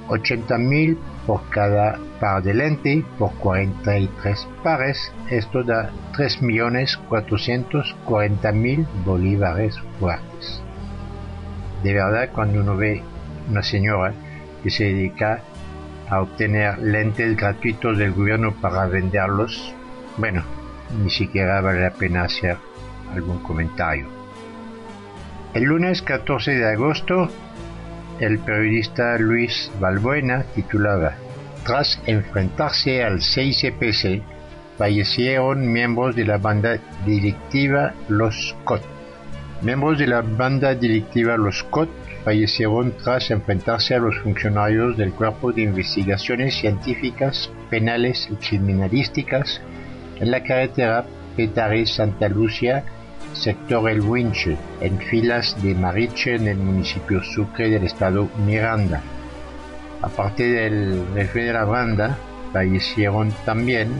80 0.06 0.56
mil 0.58 0.98
por 1.26 1.46
cada 1.50 1.98
par 2.20 2.42
de 2.42 2.54
lente 2.54 3.04
por 3.18 3.32
43 3.34 4.48
pares, 4.62 5.12
esto 5.30 5.62
da 5.62 5.90
3.440.000 6.12 8.86
bolívares 9.04 9.78
fuertes. 9.98 10.62
De 11.82 11.94
verdad, 11.94 12.30
cuando 12.32 12.60
uno 12.60 12.76
ve 12.76 13.02
una 13.50 13.62
señora 13.62 14.14
que 14.62 14.70
se 14.70 14.84
dedica 14.84 15.40
a 16.08 16.20
obtener 16.20 16.78
lentes 16.78 17.36
gratuitos 17.36 17.98
del 17.98 18.12
gobierno 18.12 18.52
para 18.52 18.86
venderlos, 18.86 19.74
bueno, 20.16 20.44
ni 21.02 21.10
siquiera 21.10 21.60
vale 21.60 21.82
la 21.82 21.90
pena 21.90 22.22
hacer 22.24 22.56
algún 23.12 23.40
comentario. 23.40 24.06
El 25.54 25.64
lunes 25.64 26.02
14 26.02 26.52
de 26.52 26.72
agosto 26.72 27.28
el 28.20 28.38
periodista 28.38 29.18
Luis 29.18 29.70
Balbuena 29.80 30.44
titulaba 30.54 31.14
Tras 31.64 32.00
enfrentarse 32.06 33.02
al 33.02 33.18
6EPC, 33.18 34.22
fallecieron 34.76 35.72
miembros 35.72 36.14
de 36.14 36.24
la 36.24 36.38
banda 36.38 36.78
directiva 37.04 37.94
Los 38.08 38.54
COT. 38.64 38.82
Miembros 39.62 39.98
de 39.98 40.06
la 40.06 40.20
banda 40.20 40.74
directiva 40.74 41.36
Los 41.36 41.62
COT 41.64 41.88
fallecieron 42.24 42.92
tras 43.02 43.30
enfrentarse 43.30 43.94
a 43.94 43.98
los 43.98 44.18
funcionarios 44.18 44.96
del 44.96 45.12
Cuerpo 45.12 45.52
de 45.52 45.62
Investigaciones 45.62 46.54
Científicas, 46.54 47.50
Penales 47.70 48.28
y 48.30 48.36
Criminalísticas 48.36 49.60
en 50.20 50.30
la 50.30 50.42
carretera 50.42 51.04
Petare-Santa 51.36 52.28
Lucia 52.28 52.84
sector 53.34 53.88
El 53.90 54.00
Winche, 54.00 54.56
en 54.80 54.98
filas 54.98 55.60
de 55.62 55.74
Mariche 55.74 56.36
en 56.36 56.48
el 56.48 56.58
municipio 56.58 57.22
Sucre 57.22 57.68
del 57.68 57.84
estado 57.84 58.28
Miranda. 58.46 59.02
Aparte 60.02 60.44
del 60.44 61.04
jefe 61.14 61.44
de 61.44 61.52
la 61.52 61.64
banda, 61.64 62.16
fallecieron 62.52 63.32
también 63.44 63.90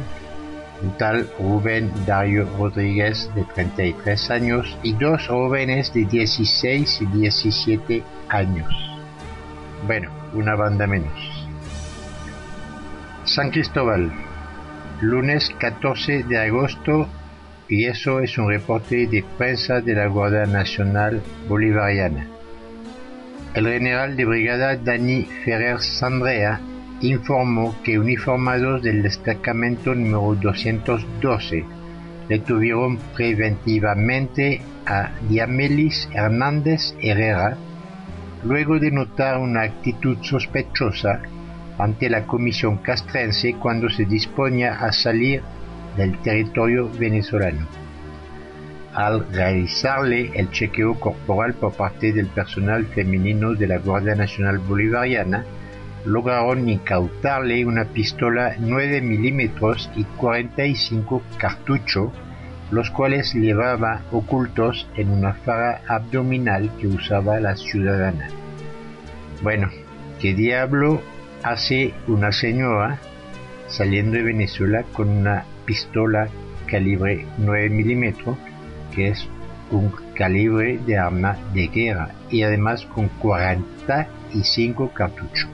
un 0.83 0.97
tal 0.99 1.29
Rubén 1.39 1.91
Dario 2.07 2.49
Rodríguez 2.59 3.31
de 3.35 3.45
33 3.45 4.31
años 4.31 4.79
y 4.83 4.93
dos 4.93 5.27
jóvenes 5.27 5.93
de 5.95 6.05
16 6.05 7.03
y 7.03 7.07
17 7.07 8.03
años. 8.29 8.73
Bueno, 9.87 10.11
una 10.35 10.55
banda 10.55 10.87
menos. 10.87 11.47
San 13.25 13.51
Cristóbal, 13.51 14.13
lunes 15.01 15.51
14 15.59 16.25
de 16.25 16.39
agosto 16.39 17.09
y 17.69 17.87
eso 17.87 18.21
es 18.21 18.37
un 18.39 18.49
reporte 18.49 19.07
de 19.07 19.25
prensa 19.39 19.81
de 19.81 19.95
la 19.95 20.07
Guardia 20.07 20.47
Nacional 20.47 21.23
Bolivariana. 21.49 22.27
El 23.55 23.69
general 23.69 24.17
de 24.17 24.25
brigada 24.25 24.77
Dani 24.77 25.27
Ferrer 25.45 25.81
Sandrea 25.81 26.61
informó 27.01 27.75
que 27.83 27.99
uniformados 27.99 28.83
del 28.83 29.03
destacamento 29.03 29.95
número 29.95 30.35
212 30.41 31.65
detuvieron 32.29 32.99
preventivamente 33.15 34.61
a 34.87 35.11
Diamelis 35.29 36.09
Hernández 36.13 36.95
Herrera 37.01 37.57
luego 38.45 38.79
de 38.79 38.91
notar 38.91 39.39
una 39.39 39.63
actitud 39.63 40.19
sospechosa 40.21 41.23
ante 41.79 42.11
la 42.11 42.27
comisión 42.27 42.79
castrense 42.79 43.55
cuando 43.55 43.89
se 43.89 44.05
disponía 44.05 44.75
a 44.75 44.93
salir 44.93 45.43
del 45.97 46.19
territorio 46.19 46.89
venezolano. 46.89 47.67
Al 48.95 49.27
realizarle 49.33 50.31
el 50.35 50.51
chequeo 50.51 50.95
corporal 51.01 51.55
por 51.55 51.73
parte 51.73 52.13
del 52.13 52.27
personal 52.27 52.87
femenino 52.87 53.55
de 53.55 53.67
la 53.67 53.79
Guardia 53.79 54.15
Nacional 54.15 54.59
Bolivariana, 54.59 55.45
lograron 56.05 56.69
incautarle 56.69 57.65
una 57.65 57.87
pistola 57.87 58.55
9 58.59 59.01
milímetros 59.01 59.91
y 59.97 60.05
45 60.05 61.23
cartuchos, 61.39 62.13
los 62.71 62.91
cuales 62.91 63.35
llevaba 63.35 64.03
ocultos 64.13 64.89
en 64.97 65.11
una 65.11 65.35
fara 65.35 65.83
abdominal 65.89 66.71
que 66.79 66.87
usaba 66.87 67.41
la 67.41 67.57
ciudadana. 67.57 68.29
Bueno, 69.43 69.71
¿qué 70.21 70.35
diablo 70.35 71.03
hace 71.43 71.95
una 72.07 72.33
señora 72.33 72.99
saliendo 73.67 74.17
de 74.17 74.23
Venezuela 74.23 74.85
con 74.93 75.09
una 75.09 75.45
pistola 75.65 76.29
calibre 76.67 77.27
9 77.39 77.71
milímetros, 77.71 78.37
que 78.95 79.09
es 79.09 79.29
un 79.71 79.93
calibre 80.15 80.79
de 80.79 80.99
arma 80.99 81.37
de 81.53 81.69
guerra 81.69 82.11
y 82.31 82.43
además 82.43 82.87
con 82.87 83.09
45 83.09 84.91
cartuchos. 84.91 85.49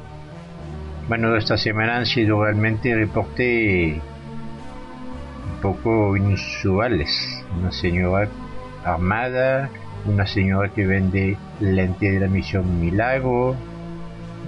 Bueno, 1.09 1.35
esta 1.37 1.57
semana 1.57 1.96
han 1.96 2.07
sido 2.07 2.44
realmente 2.44 2.94
reportes 2.94 3.96
un 5.53 5.61
poco 5.61 6.16
inusuales. 6.16 7.44
Una 7.59 7.73
señora 7.73 8.29
armada, 8.85 9.70
una 10.07 10.27
señora 10.27 10.68
que 10.70 10.87
vende 10.87 11.37
lente 11.61 12.12
de 12.12 12.20
la 12.20 12.29
misión 12.29 12.81
Milagro. 12.81 13.57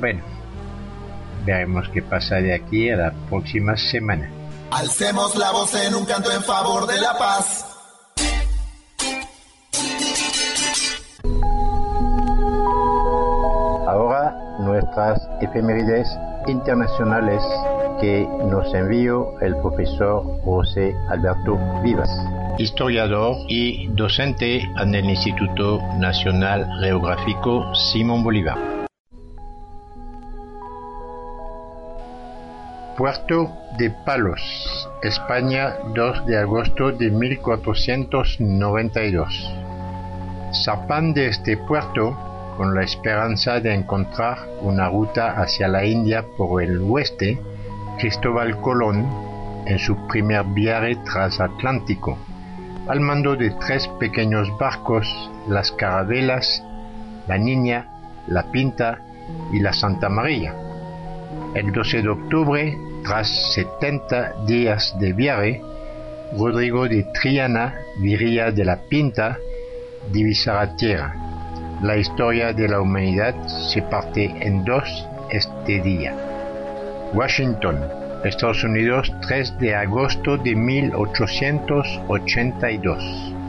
Bueno, 0.00 0.22
veremos 1.44 1.88
qué 1.88 2.02
pasa 2.02 2.36
de 2.36 2.54
aquí 2.54 2.90
a 2.90 2.96
la 2.96 3.12
próxima 3.28 3.76
semana. 3.76 4.30
Alcemos 4.74 5.36
la 5.36 5.52
voz 5.52 5.74
en 5.74 5.94
un 5.94 6.06
canto 6.06 6.32
en 6.32 6.42
favor 6.42 6.86
de 6.86 6.98
la 6.98 7.12
paz. 7.18 7.66
Ahora 13.86 14.34
nuestras 14.60 15.20
efemérides 15.42 16.08
internacionales 16.46 17.42
que 18.00 18.26
nos 18.46 18.72
envió 18.72 19.38
el 19.42 19.54
profesor 19.58 20.40
José 20.42 20.96
Alberto 21.10 21.58
Vivas, 21.82 22.10
historiador 22.58 23.36
y 23.48 23.88
docente 23.88 24.62
en 24.80 24.94
el 24.94 25.04
Instituto 25.04 25.80
Nacional 25.98 26.66
Geográfico 26.80 27.74
Simón 27.74 28.24
Bolívar. 28.24 28.81
Puerto 33.02 33.50
de 33.78 33.90
Palos, 33.90 34.88
España, 35.02 35.74
2 35.92 36.24
de 36.24 36.38
agosto 36.38 36.92
de 36.92 37.10
1492. 37.10 39.52
Zarpán 40.64 41.12
de 41.12 41.26
este 41.26 41.56
puerto, 41.56 42.16
con 42.56 42.76
la 42.76 42.84
esperanza 42.84 43.58
de 43.58 43.74
encontrar 43.74 44.38
una 44.60 44.88
ruta 44.88 45.32
hacia 45.32 45.66
la 45.66 45.84
India 45.84 46.24
por 46.36 46.62
el 46.62 46.78
oeste, 46.78 47.40
Cristóbal 47.98 48.60
Colón, 48.60 49.04
en 49.66 49.80
su 49.80 50.06
primer 50.06 50.44
viaje 50.44 50.94
transatlántico, 51.04 52.16
al 52.86 53.00
mando 53.00 53.34
de 53.34 53.50
tres 53.66 53.88
pequeños 53.98 54.48
barcos, 54.60 55.08
las 55.48 55.72
Carabelas, 55.72 56.62
la 57.26 57.36
Niña, 57.36 57.88
la 58.28 58.44
Pinta 58.52 59.00
y 59.52 59.58
la 59.58 59.72
Santa 59.72 60.08
María. 60.08 60.54
El 61.56 61.72
12 61.72 62.02
de 62.02 62.08
octubre, 62.08 62.78
tras 63.04 63.28
70 63.54 64.46
días 64.46 64.94
de 64.98 65.12
viaje, 65.12 65.60
Rodrigo 66.36 66.88
de 66.88 67.04
Triana, 67.14 67.76
viría 68.00 68.50
de 68.50 68.64
la 68.64 68.80
Pinta, 68.88 69.38
divisará 70.10 70.74
tierra. 70.76 71.14
La 71.82 71.96
historia 71.96 72.52
de 72.52 72.66
la 72.68 72.80
humanidad 72.80 73.34
se 73.46 73.82
parte 73.82 74.34
en 74.40 74.64
dos 74.64 75.06
este 75.30 75.80
día. 75.80 76.16
Washington, 77.12 77.78
Estados 78.24 78.64
Unidos, 78.64 79.12
3 79.26 79.58
de 79.58 79.74
agosto 79.74 80.38
de 80.38 80.54
1882. 80.54 83.41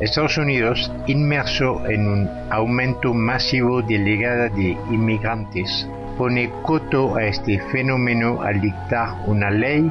Estados 0.00 0.36
Unidos, 0.36 0.92
inmerso 1.06 1.88
en 1.88 2.06
un 2.06 2.30
aumento 2.50 3.14
masivo 3.14 3.80
de 3.80 3.96
llegada 3.96 4.50
de 4.50 4.76
inmigrantes, 4.90 5.88
pone 6.18 6.50
coto 6.62 7.16
a 7.16 7.24
este 7.24 7.58
fenómeno 7.72 8.42
al 8.42 8.60
dictar 8.60 9.16
una 9.24 9.50
ley 9.50 9.90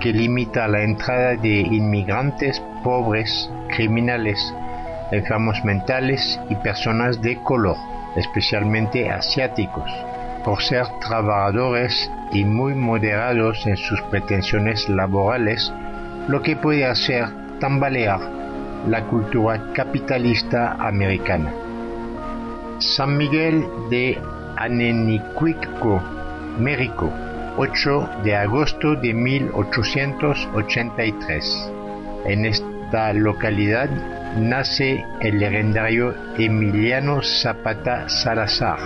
que 0.00 0.10
limita 0.10 0.66
la 0.68 0.82
entrada 0.82 1.36
de 1.36 1.60
inmigrantes 1.60 2.62
pobres, 2.82 3.50
criminales, 3.68 4.54
enfermos 5.10 5.62
mentales 5.64 6.40
y 6.48 6.54
personas 6.54 7.20
de 7.20 7.36
color, 7.42 7.76
especialmente 8.16 9.10
asiáticos, 9.10 9.90
por 10.46 10.62
ser 10.62 10.86
trabajadores 11.06 12.10
y 12.32 12.46
muy 12.46 12.74
moderados 12.74 13.66
en 13.66 13.76
sus 13.76 14.00
pretensiones 14.10 14.88
laborales, 14.88 15.70
lo 16.26 16.40
que 16.40 16.56
puede 16.56 16.86
hacer 16.86 17.28
tambalear 17.60 18.41
la 18.88 19.04
cultura 19.04 19.72
capitalista 19.72 20.72
americana. 20.74 21.52
San 22.78 23.16
Miguel 23.16 23.64
de 23.90 24.18
Anenicuico, 24.56 26.02
México, 26.58 27.08
8 27.56 28.08
de 28.24 28.34
agosto 28.36 28.96
de 28.96 29.14
1883. 29.14 31.70
En 32.26 32.44
esta 32.46 33.12
localidad 33.12 33.88
nace 34.36 35.04
el 35.20 35.38
legendario 35.38 36.12
Emiliano 36.36 37.22
Zapata 37.22 38.08
Salazar, 38.08 38.80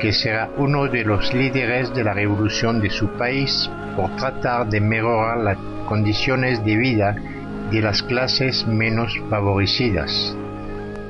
que 0.00 0.12
será 0.12 0.48
uno 0.56 0.86
de 0.86 1.02
los 1.04 1.34
líderes 1.34 1.92
de 1.94 2.04
la 2.04 2.14
revolución 2.14 2.80
de 2.80 2.90
su 2.90 3.08
país 3.16 3.68
por 3.96 4.14
tratar 4.16 4.68
de 4.68 4.80
mejorar 4.80 5.38
las 5.38 5.58
condiciones 5.86 6.64
de 6.64 6.76
vida 6.76 7.16
de 7.70 7.82
las 7.82 8.02
clases 8.02 8.66
menos 8.66 9.20
favorecidas. 9.28 10.34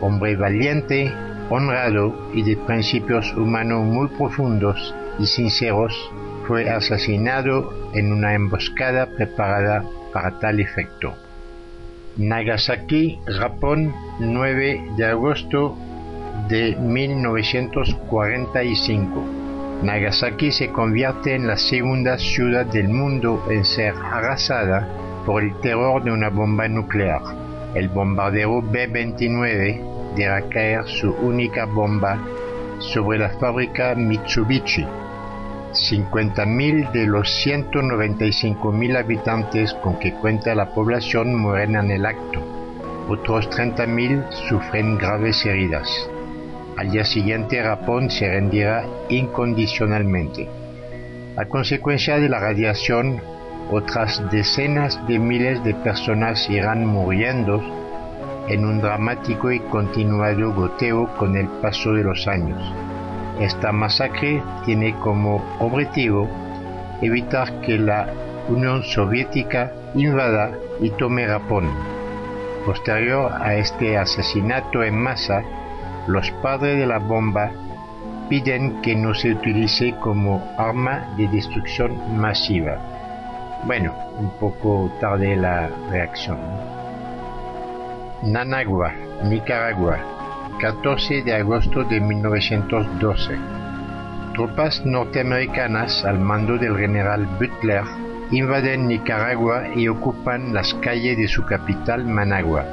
Hombre 0.01 0.35
valiente, 0.37 1.12
honrado 1.51 2.31
y 2.35 2.42
de 2.42 2.57
principios 2.57 3.33
humanos 3.35 3.85
muy 3.85 4.09
profundos 4.09 4.92
y 5.18 5.27
sinceros, 5.27 5.94
fue 6.47 6.68
asesinado 6.71 7.90
en 7.94 8.12
una 8.12 8.35
emboscada 8.35 9.07
preparada 9.07 9.85
para 10.12 10.38
tal 10.38 10.61
efecto. 10.61 11.14
Nagasaki, 12.16 13.18
Japón, 13.27 13.92
9 14.18 14.92
de 14.97 15.05
agosto 15.05 15.77
de 16.49 16.77
1945. 16.77 19.25
Nagasaki 19.83 20.51
se 20.51 20.71
convierte 20.71 21.35
en 21.37 21.47
la 21.47 21.57
segunda 21.57 22.18
ciudad 22.18 22.66
del 22.66 22.88
mundo 22.88 23.47
en 23.51 23.64
ser 23.64 23.94
arrasada 23.94 24.88
por 25.29 25.43
el 25.43 25.55
terror 25.61 26.03
de 26.03 26.11
una 26.11 26.31
bomba 26.31 26.67
nuclear. 26.69 27.21
El 27.75 27.91
bombardero 27.91 28.62
B-29 28.62 30.14
deja 30.17 30.49
caer 30.49 30.87
su 30.87 31.11
única 31.11 31.67
bomba 31.67 32.19
sobre 32.79 33.19
la 33.19 33.29
fábrica 33.38 33.95
Mitsubishi. 33.95 34.87
50.000 35.75 36.93
de 36.93 37.07
los 37.07 37.29
195.000 37.47 38.97
habitantes 38.97 39.75
con 39.83 39.99
que 39.99 40.14
cuenta 40.14 40.55
la 40.55 40.71
población 40.71 41.35
mueren 41.35 41.77
en 41.77 41.91
el 41.91 42.07
acto. 42.07 42.41
Otros 43.11 43.51
30.000 43.51 44.33
sufren 44.49 44.97
graves 44.97 45.45
heridas. 45.45 45.91
Al 46.79 46.91
día 46.91 47.05
siguiente 47.05 47.62
Japón 47.62 48.09
se 48.11 48.31
rendirá 48.31 48.87
incondicionalmente. 49.11 50.49
A 51.37 51.45
consecuencia 51.45 52.19
de 52.19 52.31
la 52.31 52.41
radiación, 52.41 53.21
otras 53.71 54.23
decenas 54.31 54.99
de 55.07 55.19
miles 55.19 55.63
de 55.65 55.75
personas 55.75 56.49
irán 56.49 56.87
muriendo 56.87 57.63
en 58.49 58.65
un 58.65 58.81
dramático 58.81 59.53
y 59.53 59.61
continuado 59.61 60.53
goteo 60.55 61.07
con 61.17 61.37
el 61.37 61.47
paso 61.61 61.93
de 61.93 62.03
los 62.03 62.27
años. 62.27 62.61
Esta 63.41 63.73
masacre 63.73 64.43
tiene 64.65 64.95
como 64.97 65.45
objetivo 65.59 66.29
evitar 67.03 67.61
que 67.61 67.79
la 67.79 68.09
Unión 68.49 68.83
Soviética 68.83 69.73
invada 69.95 70.53
y 70.81 70.91
tome 70.91 71.27
Japón. 71.27 71.69
Posterior 72.65 73.33
a 73.41 73.55
este 73.55 73.99
asesinato 73.99 74.83
en 74.83 75.01
masa, 75.01 75.43
los 76.07 76.31
padres 76.43 76.79
de 76.79 76.87
la 76.87 76.99
bomba 76.99 77.51
piden 78.29 78.81
que 78.83 78.97
no 78.97 79.15
se 79.15 79.33
utilice 79.33 79.95
como 80.01 80.43
arma 80.57 81.07
de 81.17 81.29
destrucción 81.29 82.19
masiva. 82.19 82.98
Bueno, 83.64 83.92
un 84.18 84.31
poco 84.38 84.90
tarde 85.01 85.37
la 85.37 85.68
reacción. 85.90 86.38
Nanagua, 88.23 88.92
Nicaragua, 89.25 89.99
14 90.61 91.23
de 91.23 91.35
agosto 91.35 91.83
de 91.85 92.01
1912. 92.01 93.37
Tropas 94.35 94.87
norteamericanas 94.87 96.05
al 96.05 96.21
mando 96.21 96.57
del 96.57 96.77
general 96.77 97.27
Butler 97.27 97.83
invaden 98.31 98.87
Nicaragua 98.87 99.64
y 99.75 99.88
ocupan 99.88 100.55
las 100.55 100.73
calles 100.75 101.18
de 101.18 101.27
su 101.27 101.44
capital 101.44 102.05
Managua. 102.05 102.64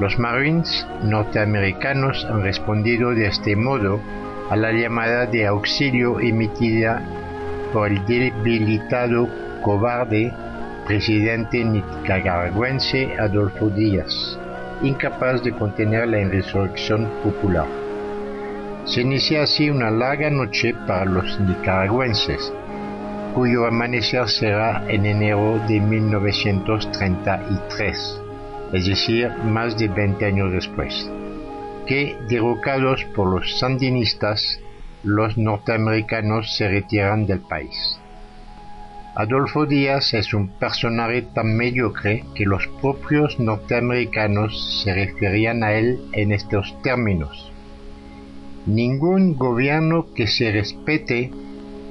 Los 0.00 0.18
Marines 0.18 0.86
norteamericanos 1.02 2.26
han 2.30 2.42
respondido 2.42 3.10
de 3.10 3.26
este 3.26 3.56
modo 3.56 4.00
a 4.50 4.56
la 4.56 4.72
llamada 4.72 5.26
de 5.26 5.46
auxilio 5.46 6.18
emitida 6.18 7.02
por 7.72 7.90
el 7.90 8.04
debilitado 8.06 9.28
cobarde 9.64 10.32
presidente 10.86 11.64
nicaragüense 11.64 13.16
Adolfo 13.18 13.68
Díaz, 13.70 14.38
incapaz 14.82 15.42
de 15.42 15.50
contener 15.52 16.06
la 16.06 16.20
insurrección 16.20 17.08
popular. 17.24 17.66
Se 18.84 19.00
inicia 19.00 19.42
así 19.42 19.68
una 19.70 19.90
larga 19.90 20.30
noche 20.30 20.72
para 20.86 21.06
los 21.06 21.40
nicaragüenses, 21.40 22.52
cuyo 23.34 23.66
amanecer 23.66 24.28
será 24.28 24.84
en 24.88 25.06
enero 25.06 25.58
de 25.66 25.80
1933 25.80 28.20
es 28.74 28.86
decir, 28.86 29.30
más 29.44 29.78
de 29.78 29.86
20 29.86 30.24
años 30.24 30.52
después, 30.52 31.08
que, 31.86 32.16
derrocados 32.28 33.04
por 33.14 33.28
los 33.28 33.60
sandinistas, 33.60 34.58
los 35.04 35.38
norteamericanos 35.38 36.56
se 36.56 36.68
retiran 36.68 37.24
del 37.24 37.40
país. 37.40 38.00
Adolfo 39.16 39.64
Díaz 39.64 40.12
es 40.14 40.34
un 40.34 40.48
personaje 40.48 41.22
tan 41.22 41.56
mediocre 41.56 42.24
que 42.34 42.44
los 42.44 42.66
propios 42.82 43.38
norteamericanos 43.38 44.82
se 44.82 44.92
referían 44.92 45.62
a 45.62 45.72
él 45.74 46.00
en 46.14 46.32
estos 46.32 46.74
términos. 46.82 47.52
Ningún 48.66 49.36
gobierno 49.36 50.06
que 50.16 50.26
se 50.26 50.50
respete 50.50 51.30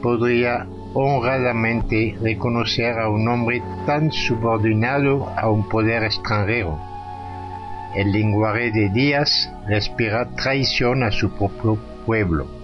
podría 0.01 0.67
honradamente 0.93 2.17
reconocer 2.21 2.99
a 2.99 3.07
un 3.07 3.25
hombre 3.29 3.63
tan 3.85 4.11
subordinado 4.11 5.29
a 5.37 5.49
un 5.49 5.69
poder 5.69 6.03
extranjero. 6.03 6.77
El 7.95 8.11
lenguaje 8.11 8.69
de 8.71 8.89
Díaz 8.89 9.49
respira 9.69 10.27
traición 10.35 11.03
a 11.03 11.11
su 11.11 11.29
propio 11.37 11.79
pueblo. 12.05 12.62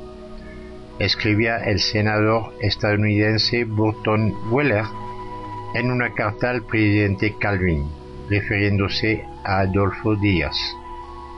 Escribía 1.00 1.60
el 1.60 1.80
senador 1.80 2.54
estadounidense 2.60 3.64
Burton 3.64 4.36
Weller 4.52 4.84
en 5.74 5.92
una 5.92 6.14
carta 6.14 6.50
al 6.50 6.64
presidente 6.64 7.36
Calvin, 7.40 7.90
refiriéndose 8.30 9.24
a 9.46 9.60
Adolfo 9.60 10.18
Díaz. 10.18 10.58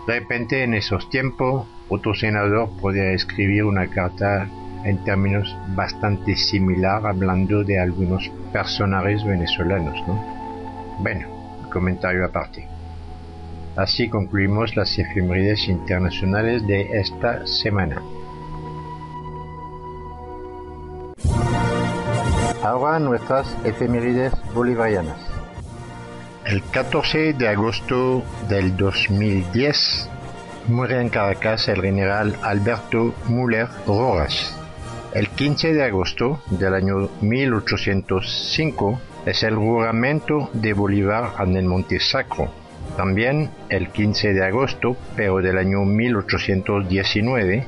De 0.08 0.20
repente, 0.20 0.64
en 0.64 0.74
esos 0.74 1.08
tiempos, 1.12 1.68
otro 1.90 2.16
senador 2.16 2.70
podía 2.82 3.12
escribir 3.12 3.66
una 3.66 3.86
carta 3.86 4.50
en 4.84 5.04
términos 5.04 5.56
bastante 5.76 6.36
similar 6.36 7.06
hablando 7.06 7.64
de 7.64 7.80
algunos 7.80 8.32
personajes 8.52 9.24
venezolanos, 9.24 9.96
¿no? 10.08 10.16
Bueno, 11.02 11.28
comentario 11.72 12.26
aparte. 12.26 12.68
Así 13.76 14.10
concluimos 14.10 14.76
las 14.76 14.98
efemérides 14.98 15.68
internacionales 15.68 16.66
de 16.66 17.00
esta 17.00 17.46
semana. 17.46 18.02
Ahora 22.92 23.06
nuestras 23.06 23.48
efemérides 23.64 24.34
bolivarianas. 24.54 25.16
El 26.46 26.62
14 26.62 27.32
de 27.32 27.48
agosto 27.48 28.22
del 28.50 28.76
2010 28.76 30.10
muere 30.68 31.00
en 31.00 31.08
Caracas 31.08 31.70
el 31.70 31.82
general 31.82 32.36
Alberto 32.42 33.16
Müller 33.30 33.70
Rojas. 33.88 34.54
El 35.14 35.30
15 35.30 35.74
de 35.74 35.86
agosto 35.86 36.42
del 36.50 36.74
año 36.74 37.08
1805 37.22 39.00
es 39.26 39.44
el 39.44 39.56
juramento 39.56 40.50
de 40.52 40.74
Bolívar 40.74 41.36
en 41.40 41.56
el 41.56 41.64
Monte 41.64 41.98
Sacro. 42.02 42.52
También 42.98 43.52
el 43.70 43.88
15 43.88 44.34
de 44.34 44.46
agosto, 44.46 44.98
pero 45.16 45.38
del 45.38 45.58
año 45.58 45.86
1819, 45.86 47.66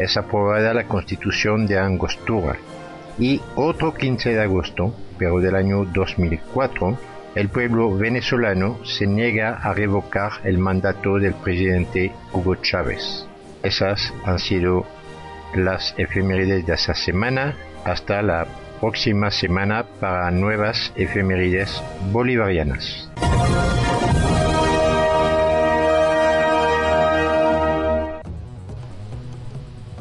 es 0.00 0.16
aprobada 0.16 0.74
la 0.74 0.88
Constitución 0.88 1.68
de 1.68 1.78
Angostura. 1.78 2.56
Y 3.18 3.40
otro 3.54 3.94
15 3.94 4.34
de 4.34 4.42
agosto, 4.42 4.94
pero 5.18 5.40
del 5.40 5.56
año 5.56 5.84
2004, 5.84 6.98
el 7.34 7.48
pueblo 7.48 7.96
venezolano 7.96 8.78
se 8.84 9.06
niega 9.06 9.54
a 9.56 9.72
revocar 9.74 10.32
el 10.44 10.58
mandato 10.58 11.18
del 11.18 11.34
presidente 11.34 12.12
Hugo 12.32 12.56
Chávez. 12.56 13.26
Esas 13.62 14.12
han 14.24 14.38
sido 14.38 14.86
las 15.54 15.94
efemérides 15.96 16.66
de 16.66 16.74
esta 16.74 16.94
semana. 16.94 17.54
Hasta 17.84 18.22
la 18.22 18.46
próxima 18.80 19.30
semana 19.30 19.84
para 20.00 20.30
nuevas 20.30 20.92
efemérides 20.96 21.82
bolivarianas. 22.12 23.10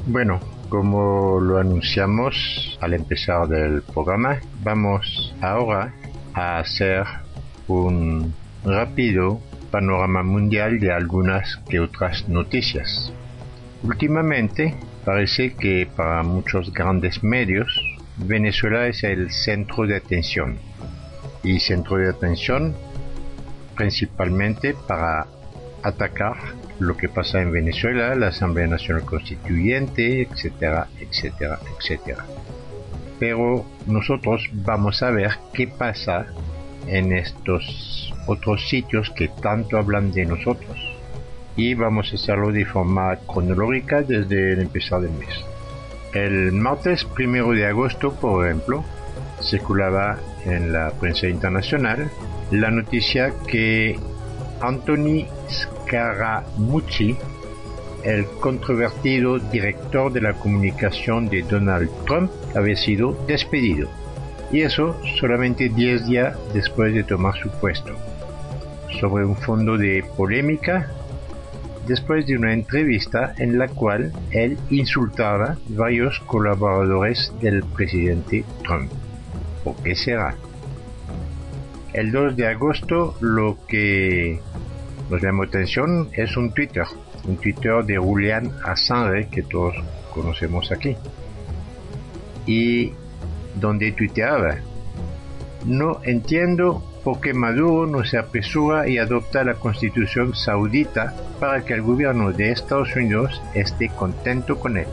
Bueno, 0.07 0.39
como 0.69 1.39
lo 1.39 1.59
anunciamos 1.59 2.77
al 2.81 2.93
empezar 2.93 3.47
del 3.47 3.81
programa, 3.81 4.39
vamos 4.63 5.33
ahora 5.41 5.93
a 6.33 6.59
hacer 6.59 7.05
un 7.67 8.33
rápido 8.63 9.39
panorama 9.71 10.23
mundial 10.23 10.79
de 10.79 10.91
algunas 10.91 11.57
que 11.69 11.79
otras 11.79 12.27
noticias. 12.29 13.13
Últimamente 13.83 14.75
parece 15.03 15.53
que 15.55 15.87
para 15.95 16.23
muchos 16.23 16.73
grandes 16.73 17.23
medios 17.23 17.67
Venezuela 18.17 18.87
es 18.87 19.03
el 19.03 19.31
centro 19.31 19.85
de 19.85 19.97
atención 19.97 20.57
y 21.43 21.59
centro 21.59 21.97
de 21.97 22.09
atención 22.09 22.73
principalmente 23.75 24.73
para 24.87 25.27
atacar 25.85 26.35
lo 26.79 26.97
que 26.97 27.07
pasa 27.07 27.41
en 27.41 27.51
Venezuela, 27.51 28.15
la 28.15 28.27
Asamblea 28.27 28.67
Nacional 28.67 29.05
Constituyente, 29.05 30.23
etcétera, 30.23 30.87
etcétera, 30.99 31.59
etcétera. 31.77 32.25
Pero 33.19 33.65
nosotros 33.85 34.49
vamos 34.51 35.03
a 35.03 35.11
ver 35.11 35.31
qué 35.53 35.67
pasa 35.67 36.25
en 36.87 37.13
estos 37.13 38.13
otros 38.27 38.67
sitios 38.67 39.11
que 39.11 39.29
tanto 39.41 39.77
hablan 39.77 40.11
de 40.11 40.25
nosotros. 40.25 40.77
Y 41.55 41.75
vamos 41.75 42.11
a 42.11 42.15
hacerlo 42.15 42.51
de 42.51 42.65
forma 42.65 43.15
cronológica 43.27 44.01
desde 44.01 44.53
el 44.53 44.61
empezar 44.61 45.01
del 45.01 45.11
mes. 45.11 45.45
El 46.13 46.51
martes 46.51 47.05
primero 47.05 47.51
de 47.51 47.65
agosto, 47.65 48.11
por 48.13 48.45
ejemplo, 48.45 48.83
circulaba 49.41 50.17
en 50.45 50.73
la 50.73 50.91
prensa 50.91 51.27
internacional 51.27 52.09
la 52.51 52.71
noticia 52.71 53.33
que 53.47 53.97
Anthony 54.61 55.27
Scaramucci, 55.85 57.15
el 58.03 58.25
controvertido 58.39 59.39
director 59.39 60.11
de 60.11 60.21
la 60.21 60.33
comunicación 60.33 61.29
de 61.29 61.43
Donald 61.43 61.89
Trump, 62.05 62.31
había 62.55 62.75
sido 62.75 63.17
despedido. 63.27 63.89
Y 64.51 64.61
eso 64.61 64.95
solamente 65.19 65.69
10 65.69 66.05
días 66.07 66.37
después 66.53 66.93
de 66.93 67.03
tomar 67.03 67.35
su 67.35 67.49
puesto. 67.49 67.93
Sobre 68.99 69.25
un 69.25 69.35
fondo 69.35 69.77
de 69.77 70.03
polémica 70.15 70.87
después 71.87 72.25
de 72.25 72.37
una 72.37 72.53
entrevista 72.53 73.33
en 73.37 73.57
la 73.57 73.67
cual 73.67 74.11
él 74.31 74.57
insultaba 74.69 75.57
varios 75.69 76.19
colaboradores 76.21 77.31
del 77.41 77.63
presidente 77.63 78.43
Trump. 78.63 78.91
¿Por 79.63 79.75
qué 79.77 79.95
será? 79.95 80.35
El 81.93 82.11
2 82.11 82.35
de 82.35 82.47
agosto 82.47 83.15
lo 83.21 83.57
que 83.67 84.39
nos 85.09 85.21
llamó 85.21 85.43
atención 85.43 86.09
es 86.13 86.35
un 86.35 86.53
Twitter, 86.53 86.85
un 87.25 87.37
Twitter 87.37 87.83
de 87.85 87.97
Julian 87.97 88.51
Assange 88.63 89.27
que 89.29 89.43
todos 89.43 89.75
conocemos 90.13 90.71
aquí. 90.71 90.95
Y 92.45 92.91
donde 93.55 93.91
tuiteaba, 93.91 94.55
no 95.65 95.99
entiendo 96.03 96.83
porque 97.03 97.33
Maduro 97.33 97.85
no 97.85 98.03
se 98.03 98.17
apresura 98.17 98.87
y 98.87 98.97
adopta 98.97 99.43
la 99.43 99.53
constitución 99.53 100.35
saudita 100.35 101.13
para 101.39 101.63
que 101.63 101.73
el 101.73 101.83
gobierno 101.83 102.31
de 102.31 102.51
Estados 102.51 102.95
Unidos 102.95 103.41
esté 103.53 103.89
contento 103.89 104.59
con 104.59 104.77
él. 104.77 104.87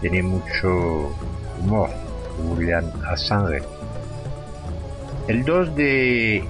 Tiene 0.00 0.24
mucho 0.24 1.14
humor, 1.60 1.90
Julian 2.36 2.90
Assange. 3.08 3.62
El 5.28 5.44
2 5.44 5.76
de 5.76 6.44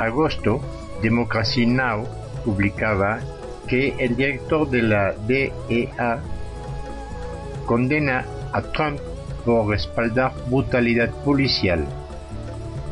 agosto, 0.00 0.60
Democracy 1.02 1.66
Now! 1.66 2.06
publicaba 2.44 3.20
que 3.68 3.94
el 3.98 4.16
director 4.16 4.68
de 4.68 4.82
la 4.82 5.12
DEA 5.12 6.20
condena 7.66 8.24
a 8.52 8.62
Trump 8.62 8.98
por 9.44 9.68
respaldar 9.68 10.32
brutalidad 10.48 11.10
policial 11.24 11.86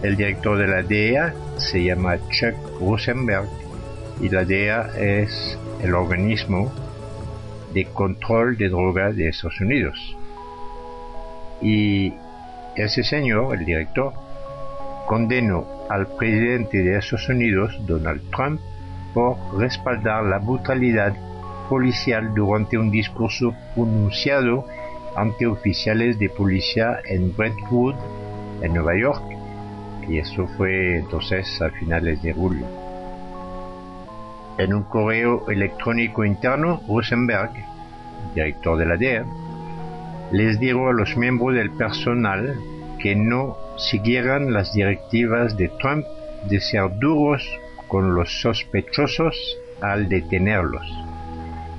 el 0.03 0.17
director 0.17 0.57
de 0.57 0.67
la 0.67 0.83
DEA 0.83 1.35
se 1.59 1.85
llama 1.85 2.17
Chuck 2.31 2.55
Rosenberg 2.81 3.49
y 4.21 4.31
la 4.31 4.45
DEA 4.45 4.91
es 4.97 5.59
el 5.83 5.95
organismo 5.95 6.73
de 7.75 7.85
control 7.85 8.57
de 8.57 8.71
drogas 8.71 9.15
de 9.15 9.29
Estados 9.29 9.61
Unidos. 9.61 10.17
Y 11.61 12.15
ese 12.77 13.03
señor, 13.03 13.55
el 13.55 13.67
director, 13.67 14.15
condenó 15.11 15.67
al 15.89 16.07
presidente 16.07 16.85
de 16.85 16.97
Estados 16.97 17.29
Unidos, 17.31 17.77
Donald 17.85 18.23
Trump, 18.31 18.61
por 19.13 19.37
respaldar 19.59 20.23
la 20.23 20.39
brutalidad 20.39 21.13
policial 21.69 22.33
durante 22.33 22.79
un 22.79 22.93
discurso 22.93 23.53
pronunciado 23.75 24.67
ante 25.17 25.49
oficiales 25.49 26.17
de 26.21 26.29
policía 26.29 27.01
en 27.05 27.37
Brentwood, 27.37 27.97
en 28.63 28.73
Nueva 28.73 28.97
York, 28.97 29.25
y 30.09 30.19
eso 30.19 30.47
fue 30.57 30.99
entonces 30.99 31.61
a 31.61 31.71
finales 31.71 32.23
de 32.23 32.33
julio. 32.33 32.67
En 34.59 34.73
un 34.73 34.85
correo 34.85 35.51
electrónico 35.51 36.25
interno, 36.25 36.83
Rosenberg, 36.87 37.51
director 38.37 38.79
de 38.79 38.87
la 38.87 38.97
DEA, 38.97 39.27
les 40.31 40.61
dijo 40.61 40.87
a 40.87 40.93
los 40.93 41.17
miembros 41.17 41.57
del 41.57 41.73
personal 41.73 42.55
que 43.03 43.17
no 43.17 43.57
siguieran 43.77 44.53
las 44.53 44.73
directivas 44.73 45.57
de 45.57 45.69
Trump 45.81 46.07
de 46.49 46.61
ser 46.61 46.99
duros 46.99 47.49
con 47.89 48.15
los 48.15 48.41
sospechosos 48.41 49.59
al 49.81 50.09
detenerlos. 50.09 50.87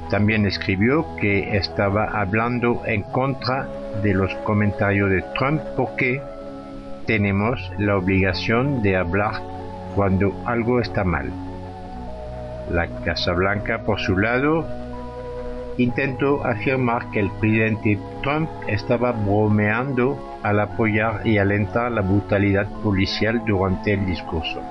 También 0.09 0.45
escribió 0.45 1.05
que 1.15 1.55
estaba 1.55 2.05
hablando 2.05 2.81
en 2.85 3.03
contra 3.03 3.67
de 4.03 4.13
los 4.13 4.33
comentarios 4.43 5.09
de 5.09 5.21
Trump 5.37 5.61
porque 5.77 6.21
tenemos 7.05 7.71
la 7.77 7.97
obligación 7.97 8.81
de 8.83 8.97
hablar 8.97 9.41
cuando 9.95 10.33
algo 10.45 10.81
está 10.81 11.03
mal. 11.03 11.31
La 12.69 12.87
Casa 13.03 13.33
Blanca, 13.33 13.83
por 13.83 13.99
su 13.99 14.17
lado, 14.17 14.65
intentó 15.77 16.45
afirmar 16.45 17.09
que 17.11 17.19
el 17.19 17.31
presidente 17.31 17.99
Trump 18.21 18.49
estaba 18.67 19.11
bromeando 19.11 20.39
al 20.43 20.59
apoyar 20.59 21.25
y 21.25 21.37
alentar 21.37 21.91
la 21.91 22.01
brutalidad 22.01 22.67
policial 22.83 23.43
durante 23.45 23.93
el 23.93 24.05
discurso. 24.05 24.61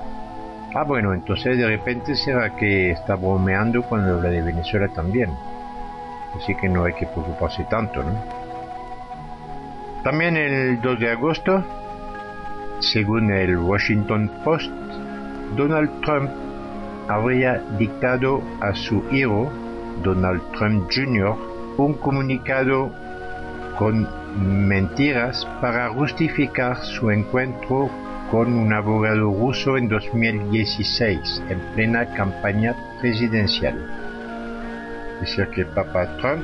Ah, 0.73 0.83
bueno, 0.83 1.13
entonces 1.13 1.57
de 1.57 1.67
repente 1.67 2.15
será 2.15 2.55
que 2.55 2.91
está 2.91 3.15
bromeando 3.15 3.83
cuando 3.83 4.15
habla 4.15 4.29
de 4.29 4.41
Venezuela 4.41 4.87
también. 4.89 5.29
Así 6.35 6.55
que 6.55 6.69
no 6.69 6.85
hay 6.85 6.93
que 6.93 7.07
preocuparse 7.07 7.65
tanto, 7.65 8.03
¿no? 8.03 8.13
También 10.03 10.37
el 10.37 10.81
2 10.81 10.99
de 10.99 11.11
agosto 11.11 11.63
según 12.81 13.31
el 13.31 13.57
Washington 13.57 14.29
Post, 14.43 14.71
Donald 15.55 16.01
Trump 16.01 16.31
habría 17.07 17.61
dictado 17.77 18.41
a 18.59 18.73
su 18.73 19.03
hijo, 19.11 19.51
Donald 20.03 20.41
Trump 20.57 20.89
Jr., 20.93 21.35
un 21.77 21.93
comunicado 21.95 22.91
con 23.77 24.07
mentiras 24.67 25.47
para 25.61 25.89
justificar 25.89 26.77
su 26.77 27.09
encuentro 27.11 27.89
con 28.29 28.53
un 28.53 28.71
abogado 28.71 29.33
ruso 29.33 29.77
en 29.77 29.89
2016, 29.89 31.43
en 31.49 31.59
plena 31.75 32.05
campaña 32.13 32.75
presidencial. 33.01 33.75
Dice 35.19 35.47
que 35.53 35.65
Papa 35.65 36.07
Trump 36.17 36.43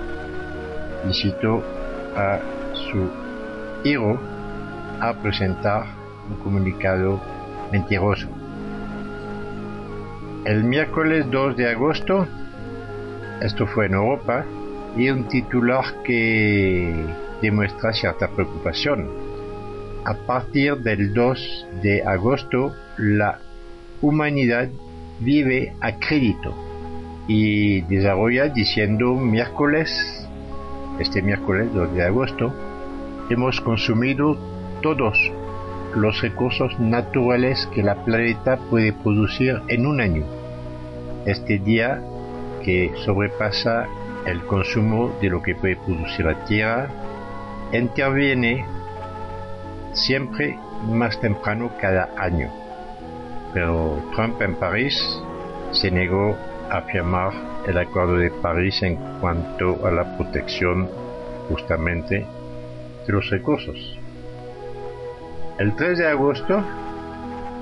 incitó 1.06 1.64
a 2.16 2.40
su 2.74 3.10
hijo 3.84 4.20
a 5.00 5.14
presentar 5.14 5.86
un 6.30 6.36
comunicado 6.38 7.22
mentiroso. 7.72 8.28
El 10.46 10.64
miércoles 10.64 11.26
2 11.30 11.56
de 11.56 11.70
agosto, 11.70 12.28
esto 13.42 13.68
fue 13.68 13.86
en 13.88 13.94
Europa, 13.94 14.46
y 14.96 15.10
un 15.10 15.28
titular 15.28 16.04
que 16.04 16.94
demuestra 17.42 17.94
cierta 17.94 18.28
preocupación 18.30 19.28
a 20.08 20.14
partir 20.14 20.78
del 20.78 21.14
2 21.14 21.68
de 21.84 22.02
agosto 22.04 22.72
la 22.98 23.40
humanidad 24.02 24.70
vive 25.20 25.74
a 25.82 26.00
crédito 26.00 26.54
y 27.28 27.82
desarrolla 27.82 28.48
diciendo 28.48 29.16
miércoles, 29.16 29.92
este 30.98 31.22
miércoles 31.22 31.74
2 31.74 31.94
de 31.94 32.04
agosto, 32.04 32.54
hemos 33.30 33.60
consumido 33.60 34.38
todos 34.82 35.20
los 35.94 36.22
recursos 36.22 36.80
naturales 36.80 37.68
que 37.74 37.84
la 37.84 38.06
planeta 38.06 38.56
puede 38.70 38.94
producir 38.94 39.60
en 39.68 39.86
un 39.86 40.00
año. 40.00 40.24
Este 41.26 41.60
día 41.60 42.02
que 42.68 42.92
sobrepasa 43.06 43.88
el 44.26 44.44
consumo 44.44 45.16
de 45.22 45.30
lo 45.30 45.42
que 45.42 45.56
puede 45.56 45.78
producir 45.78 46.26
la 46.26 46.44
Tierra, 46.44 46.90
interviene 47.72 48.66
siempre 49.94 50.60
más 50.86 51.18
temprano 51.22 51.72
cada 51.80 52.10
año. 52.18 52.52
Pero 53.54 54.04
Trump 54.14 54.42
en 54.42 54.56
París 54.56 55.02
se 55.72 55.90
negó 55.90 56.36
a 56.70 56.82
firmar 56.82 57.32
el 57.66 57.78
Acuerdo 57.78 58.18
de 58.18 58.32
París 58.32 58.84
en 58.84 58.98
cuanto 59.22 59.88
a 59.88 59.92
la 59.92 60.18
protección 60.18 60.90
justamente 61.48 62.26
de 63.06 63.14
los 63.14 63.30
recursos. 63.30 63.98
El 65.58 65.74
3 65.74 66.00
de 66.00 66.08
agosto, 66.10 66.62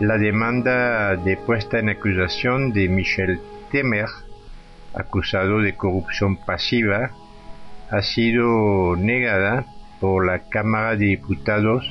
La 0.00 0.18
demanda 0.18 1.14
de 1.16 1.36
puesta 1.36 1.78
en 1.78 1.90
acusación 1.90 2.72
de 2.72 2.88
Michel 2.88 3.38
Temer, 3.70 4.08
acusado 4.94 5.60
de 5.60 5.76
corrupción 5.76 6.36
pasiva, 6.36 7.10
ha 7.90 8.02
sido 8.02 8.96
negada 8.96 9.66
por 10.00 10.26
la 10.26 10.48
Cámara 10.48 10.96
de 10.96 11.06
Diputados 11.06 11.84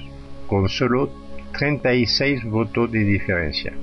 con 0.48 0.68
solo 0.70 1.23
36 1.54 2.44
votos 2.46 2.92
de 2.92 3.00
diferencia. 3.00 3.74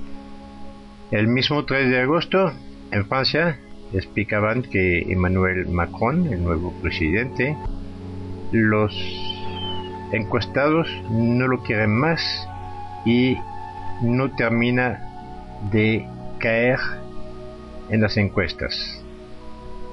El 1.11 1.29
mismo 1.29 1.65
3 1.65 1.91
de 1.91 2.01
agosto, 2.01 2.53
en 2.91 3.07
Francia, 3.07 3.59
explicaban 3.93 4.63
que 4.63 5.01
Emmanuel 5.03 5.67
Macron, 5.69 6.33
el 6.33 6.45
nuevo 6.45 6.73
presidente, 6.81 7.57
los 8.53 8.93
encuestados 10.13 10.89
no 11.11 11.49
lo 11.49 11.63
quieren 11.63 11.97
más 11.97 12.21
y 13.05 13.37
no 14.03 14.31
termina 14.35 15.01
de 15.73 16.07
caer 16.39 16.79
en 17.91 18.01
las 18.01 18.17
encuestas. 18.17 19.03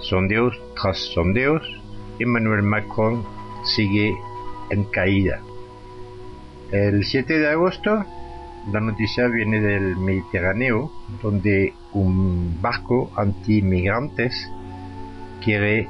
Sondeos 0.02 0.56
tras 0.80 0.98
sondeos, 0.98 1.62
Emmanuel 2.20 2.64
Macron 2.64 3.24
sigue 3.64 4.16
en 4.70 4.84
caída. 4.86 5.42
El 6.72 7.06
7 7.06 7.40
de 7.40 7.50
agosto, 7.50 8.04
la 8.74 8.82
noticia 8.82 9.28
viene 9.28 9.62
del 9.62 9.96
Mediterráneo, 9.96 10.92
donde 11.24 11.74
un 11.94 12.62
barco 12.62 13.10
anti-inmigrantes 13.16 14.52
quiere 15.42 15.88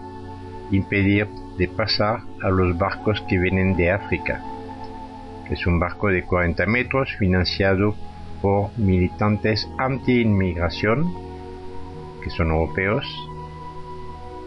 impedir 0.69 1.27
de 1.57 1.67
pasar 1.67 2.19
a 2.43 2.49
los 2.49 2.77
barcos 2.77 3.21
que 3.27 3.39
vienen 3.39 3.75
de 3.75 3.89
África. 3.89 4.43
Es 5.49 5.65
un 5.65 5.79
barco 5.79 6.09
de 6.09 6.23
40 6.23 6.67
metros 6.67 7.09
financiado 7.17 7.95
por 8.43 8.69
militantes 8.77 9.67
anti-inmigración, 9.79 11.11
que 12.23 12.29
son 12.29 12.51
europeos, 12.51 13.03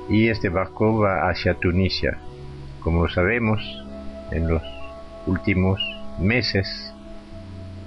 y 0.08 0.28
este 0.28 0.48
barco 0.48 1.00
va 1.00 1.28
hacia 1.28 1.54
Tunisia. 1.54 2.18
Como 2.78 3.08
sabemos, 3.08 3.60
en 4.30 4.48
los 4.48 4.62
últimos 5.26 5.80
meses 6.20 6.92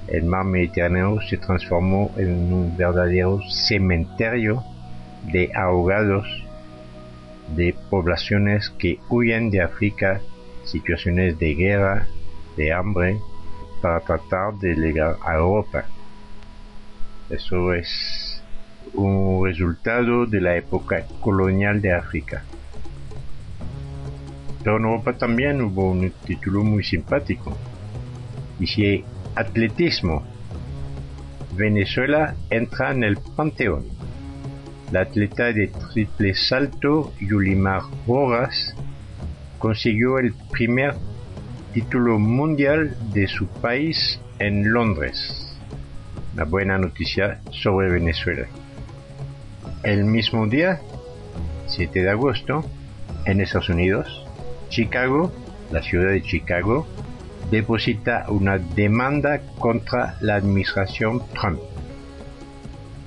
el 0.08 0.24
mar 0.26 0.46
Mediterráneo 0.46 1.19
se 1.22 1.38
transformó 1.38 2.12
en 2.17 2.54
un 2.54 2.76
verdadero 2.76 3.41
cementerio 3.50 4.63
de 5.32 5.50
ahogados 5.56 6.28
de 7.56 7.76
poblaciones 7.89 8.69
que 8.78 9.00
huyen 9.10 9.50
de 9.50 9.62
África, 9.62 10.22
situaciones 10.65 11.39
de 11.39 11.56
guerra, 11.56 12.08
de 12.58 12.74
hambre, 12.74 13.17
para 13.82 14.02
tratar 14.02 14.56
de 14.56 14.76
llegar 14.76 15.15
a 15.26 15.36
Europa. 15.36 15.86
Eso 17.30 17.74
es 17.74 18.41
un 18.93 19.46
resultado 19.46 20.26
de 20.26 20.41
la 20.41 20.56
época 20.58 21.06
colonial 21.22 21.82
de 21.82 21.93
África. 21.93 22.43
Pero 24.63 24.78
en 24.78 24.84
Europa 24.84 25.13
también 25.17 25.62
hubo 25.62 25.91
un 25.91 26.12
título 26.26 26.63
muy 26.63 26.84
simpático. 26.84 27.58
Dice 28.60 29.04
Atletismo. 29.36 30.24
Venezuela 31.56 32.36
entra 32.49 32.91
en 32.91 33.04
el 33.04 33.18
panteón. 33.36 33.86
La 34.91 35.01
atleta 35.01 35.51
de 35.51 35.68
triple 35.91 36.34
salto 36.36 37.14
Yulimar 37.20 37.82
Rojas 38.08 38.76
consiguió 39.60 40.20
el 40.20 40.34
primer 40.51 40.95
título 41.74 42.20
mundial 42.20 42.95
de 43.14 43.28
su 43.28 43.47
país 43.47 44.20
en 44.39 44.72
Londres. 44.72 45.58
Una 46.34 46.43
buena 46.43 46.78
noticia 46.78 47.41
sobre 47.51 47.89
Venezuela. 47.89 48.47
El 49.84 50.06
mismo 50.06 50.45
día, 50.47 50.80
7 51.68 52.04
de 52.04 52.10
agosto, 52.10 52.64
en 53.26 53.41
Estados 53.41 53.70
Unidos, 53.70 54.26
Chicago, 54.70 55.32
la 55.72 55.82
ciudad 55.82 56.12
de 56.12 56.22
Chicago, 56.22 56.88
deposita 57.52 58.26
una 58.30 58.58
demanda 58.58 59.41
contra 59.60 60.18
la 60.22 60.36
administración 60.36 61.22
Trump. 61.34 61.60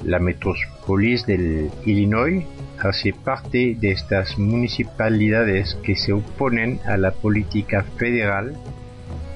La 0.04 0.18
metrópolis 0.18 1.26
del 1.26 1.70
Illinois 1.84 2.44
hace 2.78 3.12
parte 3.12 3.76
de 3.78 3.90
estas 3.90 4.38
municipalidades 4.38 5.76
que 5.82 5.96
se 5.96 6.12
oponen 6.12 6.80
a 6.86 6.96
la 6.96 7.12
política 7.12 7.84
federal 7.96 8.56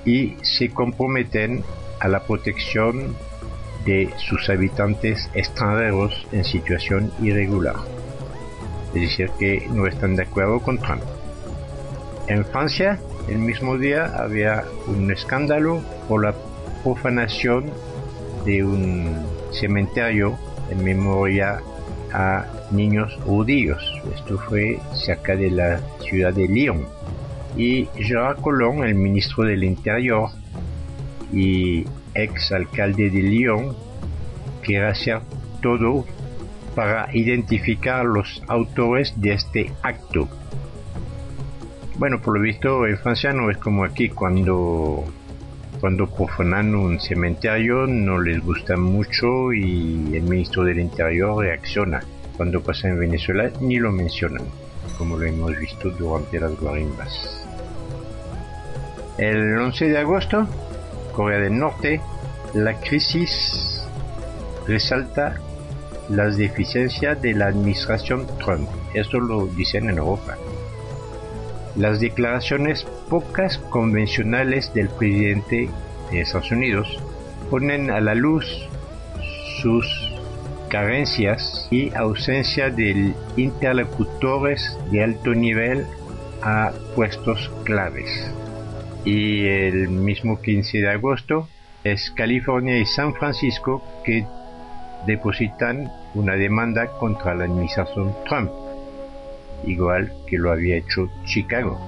y 0.05 0.37
se 0.43 0.71
comprometen 0.71 1.63
a 2.01 2.09
la 2.09 2.21
protección 2.21 3.17
de 3.85 4.11
sus 4.19 4.49
habitantes 4.51 5.31
extranjeros 5.35 6.27
en 6.33 6.45
situación 6.45 7.13
irregular. 7.23 7.77
Es 8.95 9.03
decir, 9.03 9.31
que 9.39 9.67
no 9.71 9.87
están 9.87 10.17
de 10.17 10.25
acuerdo 10.25 10.61
con 10.61 10.79
Trump. 10.79 11.03
En 12.27 12.45
Francia, 12.45 12.99
el 13.31 13.39
mismo 13.39 13.79
día 13.79 14.07
había 14.17 14.65
un 14.89 15.11
escándalo 15.11 15.81
por 16.09 16.25
la 16.25 16.35
profanación 16.83 17.71
de 18.45 18.65
un 18.65 19.25
cementerio 19.53 20.37
en 20.71 20.83
memoria 20.83 21.61
a 22.13 22.45
niños 22.73 23.17
judíos. 23.25 23.83
Esto 24.15 24.37
fue 24.39 24.81
cerca 24.95 25.37
de 25.37 25.51
la 25.51 25.81
ciudad 26.01 26.35
de 26.35 26.49
Lyon. 26.49 26.87
Y 27.57 27.89
Gerard 27.97 28.41
Collomb, 28.41 28.83
el 28.83 28.95
ministro 28.97 29.45
del 29.45 29.63
Interior 29.63 30.31
y 31.33 31.85
ex 32.15 32.51
alcalde 32.51 33.11
de 33.11 33.23
Lyon, 33.23 33.77
quiere 34.63 34.89
hacer 34.89 35.21
todo 35.63 36.05
para 36.75 37.09
identificar 37.15 38.05
los 38.05 38.43
autores 38.49 39.13
de 39.21 39.33
este 39.33 39.73
acto. 39.83 40.29
Bueno, 42.01 42.19
por 42.19 42.35
lo 42.35 42.41
visto 42.41 42.87
en 42.87 42.97
Francia 42.97 43.31
no 43.35 43.51
es 43.51 43.59
como 43.59 43.85
aquí 43.85 44.09
cuando 44.09 45.05
cuando 45.83 46.07
profanan 46.07 46.75
un 46.75 46.99
cementerio 46.99 47.87
no 47.87 48.19
les 48.19 48.43
gusta 48.43 48.75
mucho 48.79 49.53
y 49.53 50.17
el 50.17 50.23
ministro 50.23 50.65
del 50.65 50.81
Interior 50.81 51.45
reacciona. 51.45 52.03
Cuando 52.39 52.63
pasa 52.63 52.89
en 52.89 52.99
Venezuela 52.99 53.51
ni 53.61 53.79
lo 53.79 53.93
mencionan, 53.93 54.45
como 54.97 55.19
lo 55.19 55.27
hemos 55.27 55.55
visto 55.59 55.91
durante 55.91 56.41
las 56.41 56.59
guarimbas. 56.59 57.45
El 59.19 59.59
11 59.59 59.89
de 59.91 59.99
agosto, 59.99 60.49
Corea 61.13 61.39
del 61.39 61.59
Norte, 61.59 62.01
la 62.55 62.81
crisis 62.81 63.87
resalta 64.67 65.39
las 66.09 66.39
deficiencias 66.39 67.21
de 67.21 67.35
la 67.35 67.49
administración 67.49 68.27
Trump. 68.39 68.71
Esto 68.95 69.21
lo 69.21 69.45
dicen 69.49 69.91
en 69.91 69.99
Europa. 69.99 70.39
Las 71.81 71.99
declaraciones 71.99 72.85
pocas 73.09 73.57
convencionales 73.57 74.75
del 74.75 74.91
presidente 74.91 75.71
de 76.11 76.21
Estados 76.21 76.51
Unidos 76.51 77.03
ponen 77.49 77.91
a 77.91 78.01
la 78.03 78.15
luz 78.15 78.45
sus 79.63 79.87
carencias 80.69 81.67
y 81.71 81.91
ausencia 81.95 82.69
de 82.69 83.15
interlocutores 83.39 84.77
de 84.91 85.05
alto 85.05 85.35
nivel 85.35 85.87
a 86.43 86.73
puestos 86.95 87.51
claves. 87.65 88.31
Y 89.07 89.47
el 89.47 89.89
mismo 89.89 90.43
15 90.43 90.83
de 90.83 90.91
agosto 90.91 91.49
es 91.83 92.11
California 92.11 92.77
y 92.77 92.85
San 92.85 93.15
Francisco 93.15 93.83
que 94.05 94.27
depositan 95.07 95.91
una 96.13 96.35
demanda 96.35 96.89
contra 96.99 97.35
la 97.35 97.45
administración 97.45 98.15
Trump, 98.29 98.51
igual 99.65 100.13
que 100.27 100.39
lo 100.39 100.53
había 100.53 100.77
hecho 100.77 101.09
Chicago. 101.25 101.79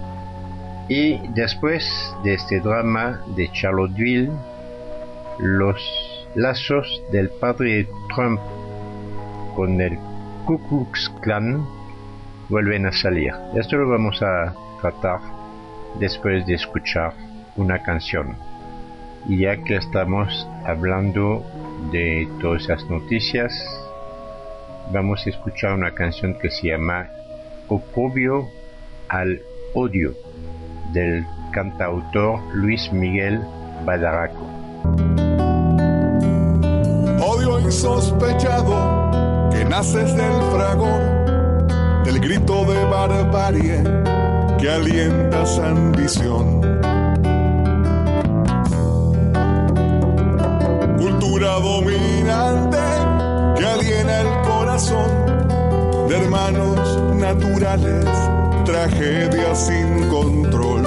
Y 0.89 1.18
después 1.35 1.85
de 2.25 2.35
este 2.35 2.61
drama 2.61 3.20
de 3.37 3.51
Charlottesville, 3.53 4.31
los 5.39 5.81
lazos 6.35 7.03
del 7.12 7.31
padre 7.41 7.89
Trump 8.14 8.41
con 9.55 9.81
el 9.81 9.99
Ku 10.45 10.59
Klux 10.68 11.11
Klan 11.20 11.66
vuelven 12.49 12.87
a 12.87 12.93
salir. 12.93 13.33
Esto 13.55 13.77
lo 13.77 13.89
vamos 13.89 14.20
a 14.23 14.55
tratar 14.81 15.20
después 15.99 16.45
de 16.47 16.55
escuchar 16.55 17.14
una 17.57 17.83
canción. 17.83 18.37
Y 19.29 19.39
ya 19.39 19.57
que 19.62 19.77
estamos 19.77 20.47
hablando 20.64 21.45
de 21.93 22.29
todas 22.41 22.64
esas 22.64 22.85
noticias, 22.91 23.53
vamos 24.93 25.25
a 25.27 25.31
escuchar 25.31 25.75
una 25.75 25.93
canción 25.93 26.35
que 26.39 26.51
se 26.51 26.68
llama 26.68 27.09
Oprobio 27.69 28.49
al 29.09 29.41
Odio 29.75 30.15
del 30.93 31.25
cantautor 31.53 32.41
Luis 32.55 32.93
Miguel 32.93 33.41
Badaraco. 33.85 34.47
Odio 37.25 37.61
insospechado 37.61 39.51
que 39.51 39.65
naces 39.65 40.15
del 40.15 40.43
fragor, 40.53 42.05
del 42.05 42.21
grito 42.21 42.65
de 42.65 42.85
barbarie 42.85 43.83
que 44.59 44.71
alientas 44.71 45.59
ambición. 45.59 46.61
Cultura 50.99 51.61
dominante 51.61 52.79
que 53.57 53.67
aliena 53.67 54.21
el 54.21 54.49
corazón 54.49 55.22
hermanos 56.13 56.99
naturales 57.15 58.05
tragedia 58.65 59.55
sin 59.55 60.09
control. 60.09 60.83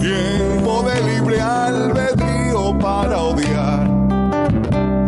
Tiempo 0.00 0.82
de 0.82 1.00
libre 1.10 1.40
albedrío 1.40 2.78
para 2.78 3.18
odiar, 3.18 3.88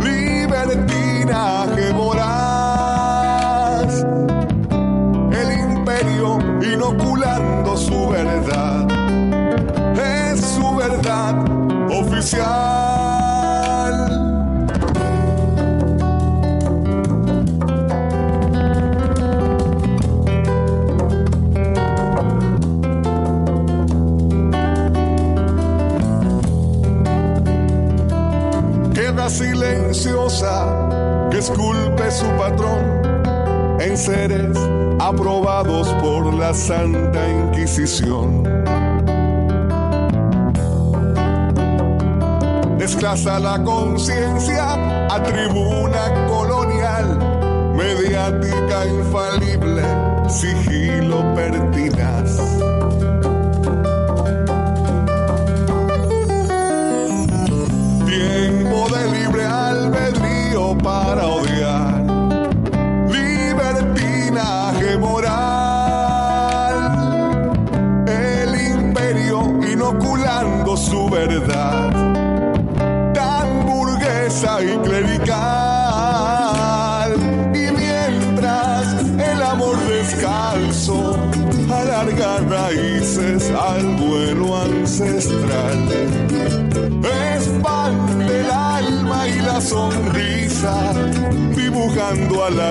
libertinaje 0.03 1.93
voraz, 1.93 3.13
el 5.33 5.53
imperio 5.61 6.39
inoculando 6.63 7.77
su 7.77 8.09
verdad, 8.09 8.89
es 9.99 10.41
su 10.41 10.75
verdad 10.77 11.35
oficial. 11.91 12.60
Silenciosa 29.29 31.29
que 31.31 31.39
esculpe 31.39 32.11
su 32.11 32.27
patrón 32.39 33.03
en 33.81 33.97
seres 33.97 34.57
aprobados 34.99 35.89
por 36.03 36.33
la 36.35 36.55
Santa 36.55 37.29
Inquisición. 37.29 38.43
Desclasa 42.79 43.39
la 43.39 43.63
conciencia 43.63 45.07
a 45.09 45.23
tribuna 45.23 46.27
colonial, 46.29 47.19
mediática 47.75 48.87
infalible, 48.87 49.83
sigilo 50.29 51.35
pertinaz. 51.35 52.70
Para 60.77 61.27
odiar. 61.27 61.60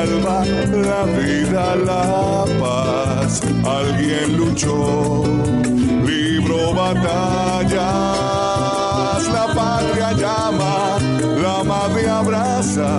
Alma 0.02 0.46
la 0.46 1.04
vida, 1.18 1.76
la 1.76 2.46
paz. 2.60 3.42
Alguien 3.66 4.38
luchó, 4.38 5.24
libró 6.06 6.74
batallas, 6.74 7.80
la 9.38 9.46
patria 9.54 10.14
llama, 10.14 10.98
la 11.42 11.64
madre 11.64 12.10
abraza 12.10 12.90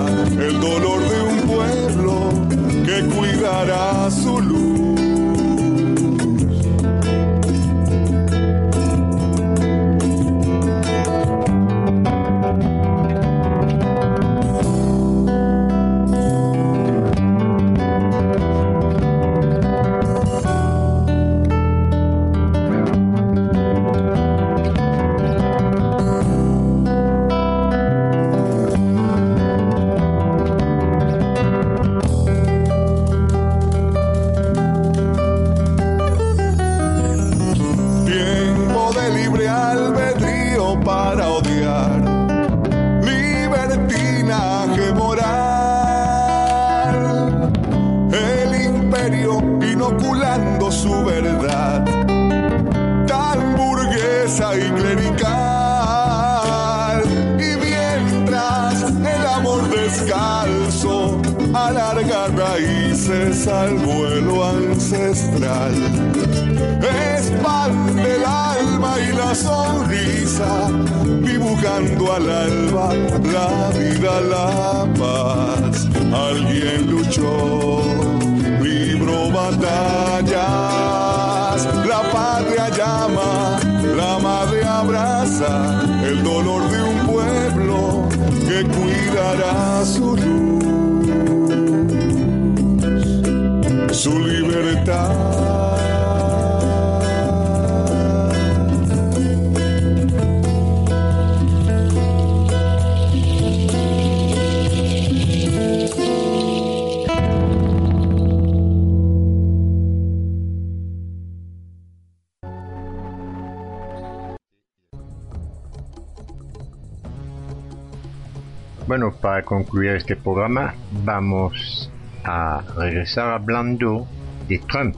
Bueno, 118.91 119.15
para 119.21 119.45
concluir 119.45 119.91
este 119.93 120.17
programa, 120.17 120.75
vamos 121.05 121.93
a 122.25 122.61
regresar 122.77 123.29
hablando 123.35 124.09
de 124.51 124.59
Trump, 124.59 124.97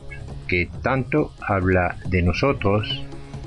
que 0.48 0.68
tanto 0.82 1.32
habla 1.46 1.96
de 2.09 2.22
nosotros 2.22 3.05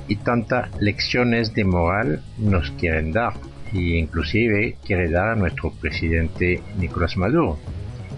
y 0.07 0.15
tantas 0.15 0.69
lecciones 0.79 1.53
de 1.53 1.65
moral 1.65 2.21
nos 2.37 2.71
quieren 2.71 3.11
dar, 3.11 3.33
e 3.73 3.97
inclusive 3.97 4.77
quiere 4.85 5.09
dar 5.09 5.29
a 5.29 5.35
nuestro 5.35 5.71
presidente 5.71 6.61
Nicolás 6.77 7.17
Maduro. 7.17 7.59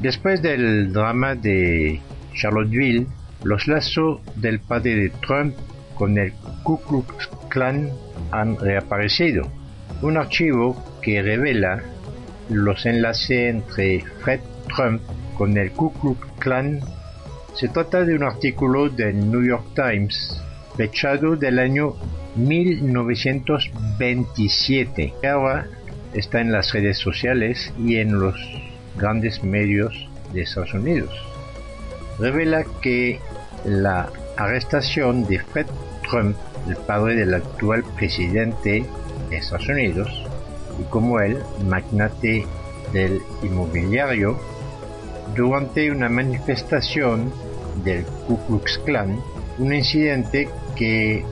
Después 0.02 0.44
del 0.44 0.94
drama 0.94 1.34
de 1.34 2.00
Charlottesville, 2.36 3.08
los 3.44 3.68
lazos 3.68 4.20
del 4.36 4.60
padre 4.60 4.96
de 4.96 5.10
Trump 5.26 5.56
con 5.96 6.18
el 6.18 6.34
Ku 6.64 6.80
Klux 6.82 7.30
Klan 7.50 7.90
han 8.32 8.58
reaparecido. 8.60 9.48
Un 10.02 10.18
archivo 10.18 10.76
que 11.02 11.22
revela 11.22 11.82
los 12.50 12.86
enlaces 12.86 13.56
entre 13.56 14.02
Fred 14.24 14.42
Trump 14.76 15.02
con 15.38 15.58
el 15.58 15.72
Ku 15.72 15.92
Klux 15.94 16.20
Klan. 16.40 16.80
Se 17.60 17.68
trata 17.70 18.06
de 18.06 18.14
un 18.14 18.22
artículo 18.22 18.88
del 18.88 19.32
New 19.32 19.44
York 19.44 19.64
Times 19.74 20.40
fechado 20.76 21.36
del 21.36 21.58
año 21.58 21.96
1927. 22.36 25.16
Ahora 25.28 25.68
está 26.14 26.40
en 26.40 26.52
las 26.52 26.72
redes 26.72 27.00
sociales 27.00 27.74
y 27.80 27.96
en 27.96 28.20
los 28.20 28.36
grandes 28.96 29.44
medios 29.44 30.08
de 30.34 30.44
Estados 30.44 30.76
Unidos. 30.76 31.10
Revela 32.20 32.64
que 32.80 33.20
la 33.66 34.12
arrestación 34.38 35.26
de 35.26 35.40
Fred 35.40 35.66
Trump, 36.08 36.38
el 36.70 36.76
padre 36.76 37.16
del 37.16 37.34
actual 37.34 37.84
presidente 37.96 38.86
de 39.32 39.36
Estados 39.36 39.68
Unidos, 39.68 40.28
y 40.80 40.84
como 40.92 41.20
él, 41.22 41.40
magnate 41.68 42.46
del 42.94 43.20
inmobiliario, 43.42 44.40
durante 45.36 45.90
una 45.90 46.08
manifestación 46.08 47.34
del 47.84 48.04
Ku 48.28 48.38
Klux 48.48 48.80
Klan, 48.86 49.20
un 49.58 49.74
incidente 49.74 50.50
que 50.76 51.24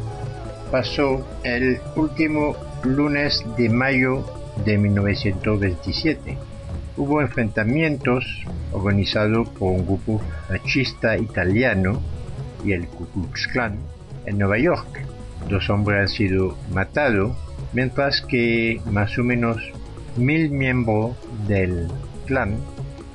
pasó 0.71 1.25
el 1.43 1.79
último 1.95 2.55
lunes 2.83 3.43
de 3.57 3.69
mayo 3.69 4.25
de 4.65 4.77
1927. 4.77 6.37
Hubo 6.97 7.21
enfrentamientos 7.21 8.25
organizados 8.71 9.49
por 9.49 9.71
un 9.71 9.85
grupo 9.85 10.21
fascista 10.47 11.17
italiano 11.17 12.01
y 12.63 12.73
el 12.73 12.87
Ku 12.87 13.05
Klux 13.07 13.47
Klan 13.47 13.77
en 14.25 14.37
Nueva 14.37 14.57
York. 14.57 15.05
Dos 15.49 15.69
hombres 15.69 15.99
han 16.01 16.07
sido 16.07 16.57
matados 16.71 17.35
mientras 17.73 18.21
que 18.21 18.81
más 18.89 19.17
o 19.17 19.23
menos 19.23 19.57
mil 20.15 20.49
miembros 20.49 21.15
del 21.47 21.87
clan, 22.25 22.57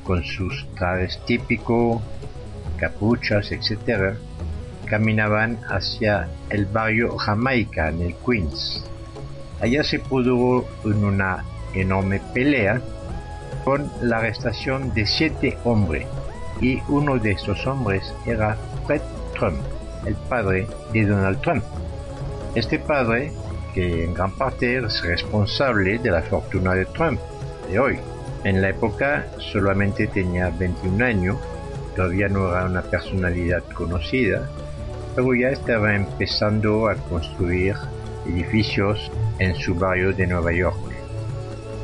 con 0.04 0.22
sus 0.24 0.66
trajes 0.76 1.18
típicos, 1.26 2.02
capuchas, 2.80 3.52
etc., 3.52 4.14
caminaban 4.86 5.58
hacia 5.68 6.28
el 6.48 6.66
barrio 6.66 7.16
Jamaica 7.16 7.90
en 7.90 8.02
el 8.02 8.14
Queens. 8.26 8.84
Allá 9.60 9.84
se 9.84 10.00
produjo 10.00 10.66
una 10.84 11.44
enorme 11.74 12.20
pelea 12.34 12.80
con 13.64 13.90
la 14.02 14.18
arrestación 14.18 14.92
de 14.94 15.06
siete 15.06 15.58
hombres 15.64 16.06
y 16.60 16.80
uno 16.88 17.18
de 17.18 17.32
esos 17.32 17.66
hombres 17.66 18.12
era 18.26 18.56
Fred 18.86 19.02
Trump, 19.38 19.60
el 20.06 20.14
padre 20.14 20.66
de 20.92 21.06
Donald 21.06 21.40
Trump. 21.40 21.62
Este 22.54 22.78
padre 22.78 23.32
que 23.74 24.04
en 24.04 24.14
gran 24.14 24.32
parte 24.32 24.78
es 24.78 25.02
responsable 25.02 25.98
de 25.98 26.10
la 26.10 26.22
fortuna 26.22 26.74
de 26.74 26.86
Trump 26.86 27.20
de 27.70 27.78
hoy. 27.78 27.98
En 28.44 28.62
la 28.62 28.70
época 28.70 29.26
solamente 29.38 30.06
tenía 30.06 30.50
21 30.50 31.04
años, 31.04 31.36
todavía 31.94 32.28
no 32.28 32.48
era 32.50 32.64
una 32.64 32.82
personalidad 32.82 33.62
conocida, 33.74 34.48
pero 35.14 35.34
ya 35.34 35.50
estaba 35.50 35.94
empezando 35.94 36.88
a 36.88 36.94
construir 36.94 37.74
edificios 38.26 39.10
en 39.38 39.54
su 39.54 39.74
barrio 39.74 40.12
de 40.12 40.26
Nueva 40.26 40.52
York. 40.52 40.76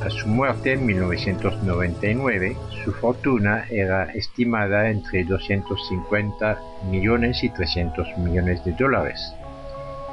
A 0.04 0.10
su 0.10 0.28
muerte 0.28 0.74
en 0.74 0.86
1999, 0.86 2.56
su 2.84 2.92
fortuna 2.92 3.64
era 3.70 4.04
estimada 4.12 4.88
entre 4.88 5.24
250 5.24 6.60
millones 6.88 7.42
y 7.42 7.48
300 7.48 8.18
millones 8.18 8.64
de 8.64 8.72
dólares. 8.72 9.34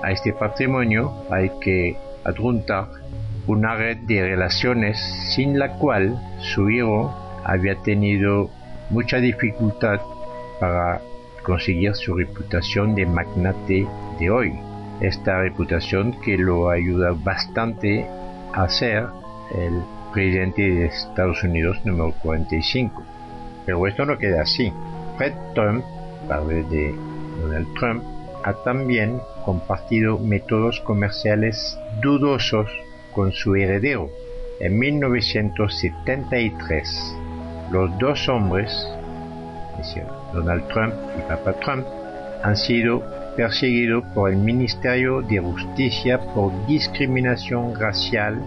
A 0.01 0.11
este 0.11 0.33
patrimonio 0.33 1.13
hay 1.29 1.51
que 1.61 1.95
adjuntar 2.23 2.87
una 3.45 3.75
red 3.75 3.97
de 4.07 4.21
relaciones 4.21 4.97
sin 5.35 5.59
la 5.59 5.73
cual 5.73 6.19
su 6.39 6.69
hijo 6.69 7.13
había 7.43 7.75
tenido 7.83 8.49
mucha 8.89 9.17
dificultad 9.17 9.99
para 10.59 11.01
conseguir 11.43 11.93
su 11.95 12.15
reputación 12.15 12.95
de 12.95 13.05
magnate 13.05 13.87
de 14.19 14.29
hoy. 14.29 14.53
Esta 15.01 15.41
reputación 15.41 16.19
que 16.21 16.37
lo 16.37 16.69
ayuda 16.69 17.11
bastante 17.11 18.07
a 18.53 18.69
ser 18.69 19.05
el 19.55 19.81
presidente 20.13 20.61
de 20.61 20.85
Estados 20.85 21.43
Unidos 21.43 21.77
número 21.83 22.13
45. 22.21 23.03
Pero 23.65 23.85
esto 23.87 24.05
no 24.05 24.17
queda 24.17 24.43
así. 24.43 24.71
Fred 25.17 25.33
Trump, 25.53 25.83
padre 26.27 26.63
de 26.63 26.95
Donald 27.41 27.67
Trump, 27.79 28.03
ha 28.43 28.53
también 28.63 29.19
compartido 29.45 30.17
métodos 30.19 30.81
comerciales 30.81 31.77
dudosos 32.01 32.69
con 33.13 33.31
su 33.31 33.55
heredero. 33.55 34.09
En 34.59 34.77
1973, 34.79 37.15
los 37.73 37.97
dos 37.97 38.29
hombres, 38.29 38.87
Donald 40.31 40.67
Trump 40.67 40.93
y 41.17 41.21
Papa 41.27 41.53
Trump, 41.53 41.83
han 42.43 42.55
sido 42.55 43.01
perseguidos 43.35 44.03
por 44.13 44.29
el 44.29 44.37
Ministerio 44.37 45.23
de 45.23 45.39
Justicia 45.39 46.19
por 46.35 46.51
discriminación 46.67 47.73
racial 47.73 48.39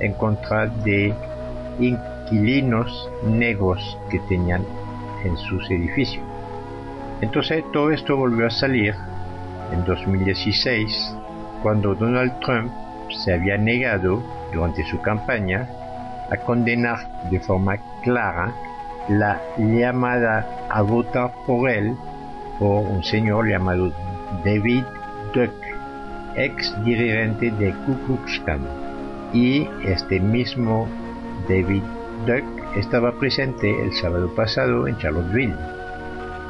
en 0.00 0.12
contra 0.14 0.66
de 0.66 1.14
inquilinos 1.78 3.08
negros 3.24 3.96
que 4.10 4.18
tenían 4.28 4.64
en 5.24 5.36
sus 5.36 5.70
edificios. 5.70 6.24
Entonces 7.20 7.62
todo 7.72 7.92
esto 7.92 8.16
volvió 8.16 8.48
a 8.48 8.50
salir 8.50 8.96
en 9.72 9.84
2016, 9.84 11.16
cuando 11.62 11.94
Donald 11.94 12.32
Trump 12.40 12.72
se 13.10 13.32
había 13.32 13.56
negado 13.58 14.24
durante 14.52 14.84
su 14.86 15.00
campaña 15.02 15.68
a 16.30 16.36
condenar 16.36 17.28
de 17.30 17.40
forma 17.40 17.76
clara 18.02 18.52
la 19.08 19.40
llamada 19.58 20.46
a 20.68 20.82
votar 20.82 21.32
por 21.46 21.70
él 21.70 21.94
por 22.58 22.84
un 22.86 23.04
señor 23.04 23.48
llamado 23.48 23.92
David 24.44 24.84
Duck, 25.32 25.52
ex 26.34 26.74
dirigente 26.84 27.50
de 27.50 27.72
Ku 27.84 27.96
Klux 28.06 28.40
Klan. 28.40 28.60
Y 29.32 29.68
este 29.84 30.20
mismo 30.20 30.88
David 31.48 31.82
Duck 32.26 32.44
estaba 32.76 33.12
presente 33.12 33.70
el 33.84 33.92
sábado 33.94 34.34
pasado 34.34 34.88
en 34.88 34.96
Charlottesville. 34.98 35.54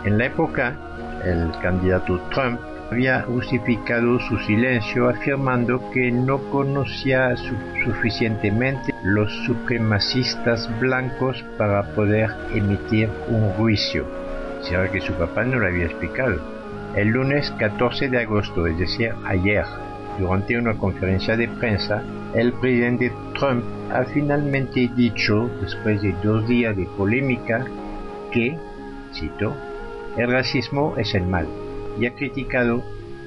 En 0.04 0.18
la 0.18 0.26
época 0.26 0.76
el 1.24 1.50
candidato 1.60 2.20
Trump 2.30 2.60
había 2.90 3.22
justificado 3.22 4.20
su 4.20 4.38
silencio 4.38 5.08
afirmando 5.08 5.90
que 5.90 6.10
no 6.10 6.38
conocía 6.50 7.34
suficientemente 7.84 8.94
los 9.02 9.32
supremacistas 9.44 10.68
blancos 10.78 11.44
para 11.58 11.82
poder 11.94 12.30
emitir 12.54 13.08
un 13.28 13.50
juicio. 13.50 14.06
Será 14.62 14.90
que 14.90 15.00
su 15.00 15.12
papá 15.14 15.44
no 15.44 15.58
lo 15.58 15.66
había 15.66 15.86
explicado. 15.86 16.40
El 16.94 17.08
lunes 17.08 17.50
14 17.58 18.08
de 18.08 18.20
agosto, 18.20 18.66
es 18.66 18.78
decir, 18.78 19.12
ayer, 19.26 19.64
durante 20.18 20.56
una 20.56 20.74
conferencia 20.74 21.36
de 21.36 21.48
prensa, 21.48 22.02
el 22.34 22.52
presidente 22.54 23.12
Trump 23.38 23.64
ha 23.92 24.04
finalmente 24.04 24.90
dicho, 24.96 25.50
después 25.60 26.00
de 26.02 26.14
dos 26.22 26.46
días 26.48 26.76
de 26.76 26.86
polémica, 26.96 27.66
que, 28.32 28.56
cito, 29.12 29.54
el 30.16 30.32
racismo 30.32 30.94
es 30.96 31.14
el 31.14 31.26
mal 31.26 31.46
y 31.98 32.06
ha 32.06 32.14
criticado 32.14 32.82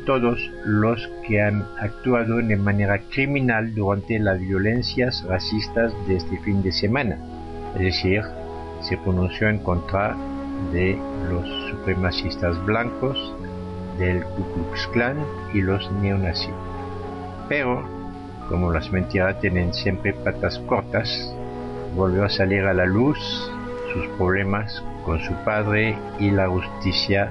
todos 0.06 0.40
los 0.66 1.08
que 1.28 1.42
han 1.42 1.66
actuado 1.80 2.38
de 2.38 2.56
manera 2.56 3.00
criminal 3.12 3.74
durante 3.76 4.18
las 4.20 4.40
violencias 4.40 5.24
racistas 5.28 5.94
de 6.08 6.16
este 6.16 6.38
fin 6.40 6.64
de 6.64 6.72
semana. 6.72 7.18
Es 7.76 7.82
decir, 7.82 8.24
se 8.82 8.98
pronunció 8.98 9.50
en 9.50 9.60
contra 9.60 10.16
de 10.72 10.98
los 11.30 11.48
supremacistas 11.70 12.64
blancos, 12.66 13.36
del 14.00 14.24
Ku 14.24 14.44
Klux 14.54 14.88
Klan 14.94 15.18
y 15.54 15.62
los 15.62 15.92
neonazis. 15.92 16.50
Pero, 17.50 17.84
como 18.48 18.72
las 18.72 18.92
mentiras 18.92 19.40
tienen 19.42 19.74
siempre 19.74 20.14
patas 20.14 20.58
cortas, 20.60 21.34
volvió 21.96 22.24
a 22.24 22.30
salir 22.30 22.62
a 22.62 22.74
la 22.74 22.86
luz 22.86 23.20
sus 23.94 24.08
problemas 24.18 24.84
con 25.06 25.20
su 25.20 25.34
padre 25.44 25.98
y 26.20 26.32
la 26.32 26.48
justicia 26.48 27.30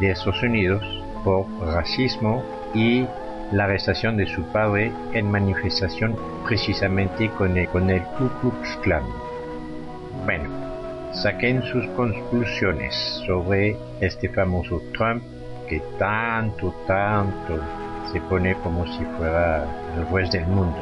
de 0.00 0.10
Estados 0.10 0.42
Unidos 0.42 0.82
por 1.24 1.46
racismo 1.60 2.42
y 2.74 3.06
la 3.52 3.64
arrestación 3.64 4.16
de 4.16 4.26
su 4.26 4.42
padre 4.44 4.92
en 5.12 5.30
manifestación 5.30 6.16
precisamente 6.46 7.30
con 7.30 7.56
el, 7.56 7.68
con 7.68 7.90
el 7.90 8.02
Ku 8.02 8.28
Klux 8.40 8.76
Klan. 8.82 9.02
Bueno, 10.24 10.48
saquen 11.12 11.62
sus 11.64 11.86
conclusiones 11.88 12.94
sobre 13.26 13.76
este 14.00 14.28
famoso 14.28 14.80
Trump 14.96 15.22
que 15.68 15.80
tanto, 15.98 16.74
tanto 16.86 17.60
se 18.12 18.20
pone 18.22 18.54
como 18.56 18.86
si 18.86 19.04
fuera 19.16 19.66
el 19.96 20.04
juez 20.04 20.30
del 20.30 20.46
mundo. 20.46 20.76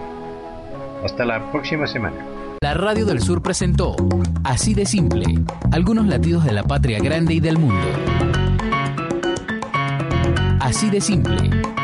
Hasta 1.04 1.24
la 1.24 1.50
próxima 1.50 1.86
semana. 1.86 2.16
La 2.62 2.74
Radio 2.74 3.06
del 3.06 3.20
Sur 3.20 3.42
presentó 3.42 3.96
Así 4.44 4.74
de 4.74 4.84
Simple, 4.84 5.24
algunos 5.72 6.06
latidos 6.06 6.44
de 6.44 6.52
la 6.52 6.62
patria 6.62 6.98
grande 6.98 7.34
y 7.34 7.40
del 7.40 7.58
mundo. 7.58 7.86
Así 10.70 10.88
de 10.88 11.00
simple 11.00 11.80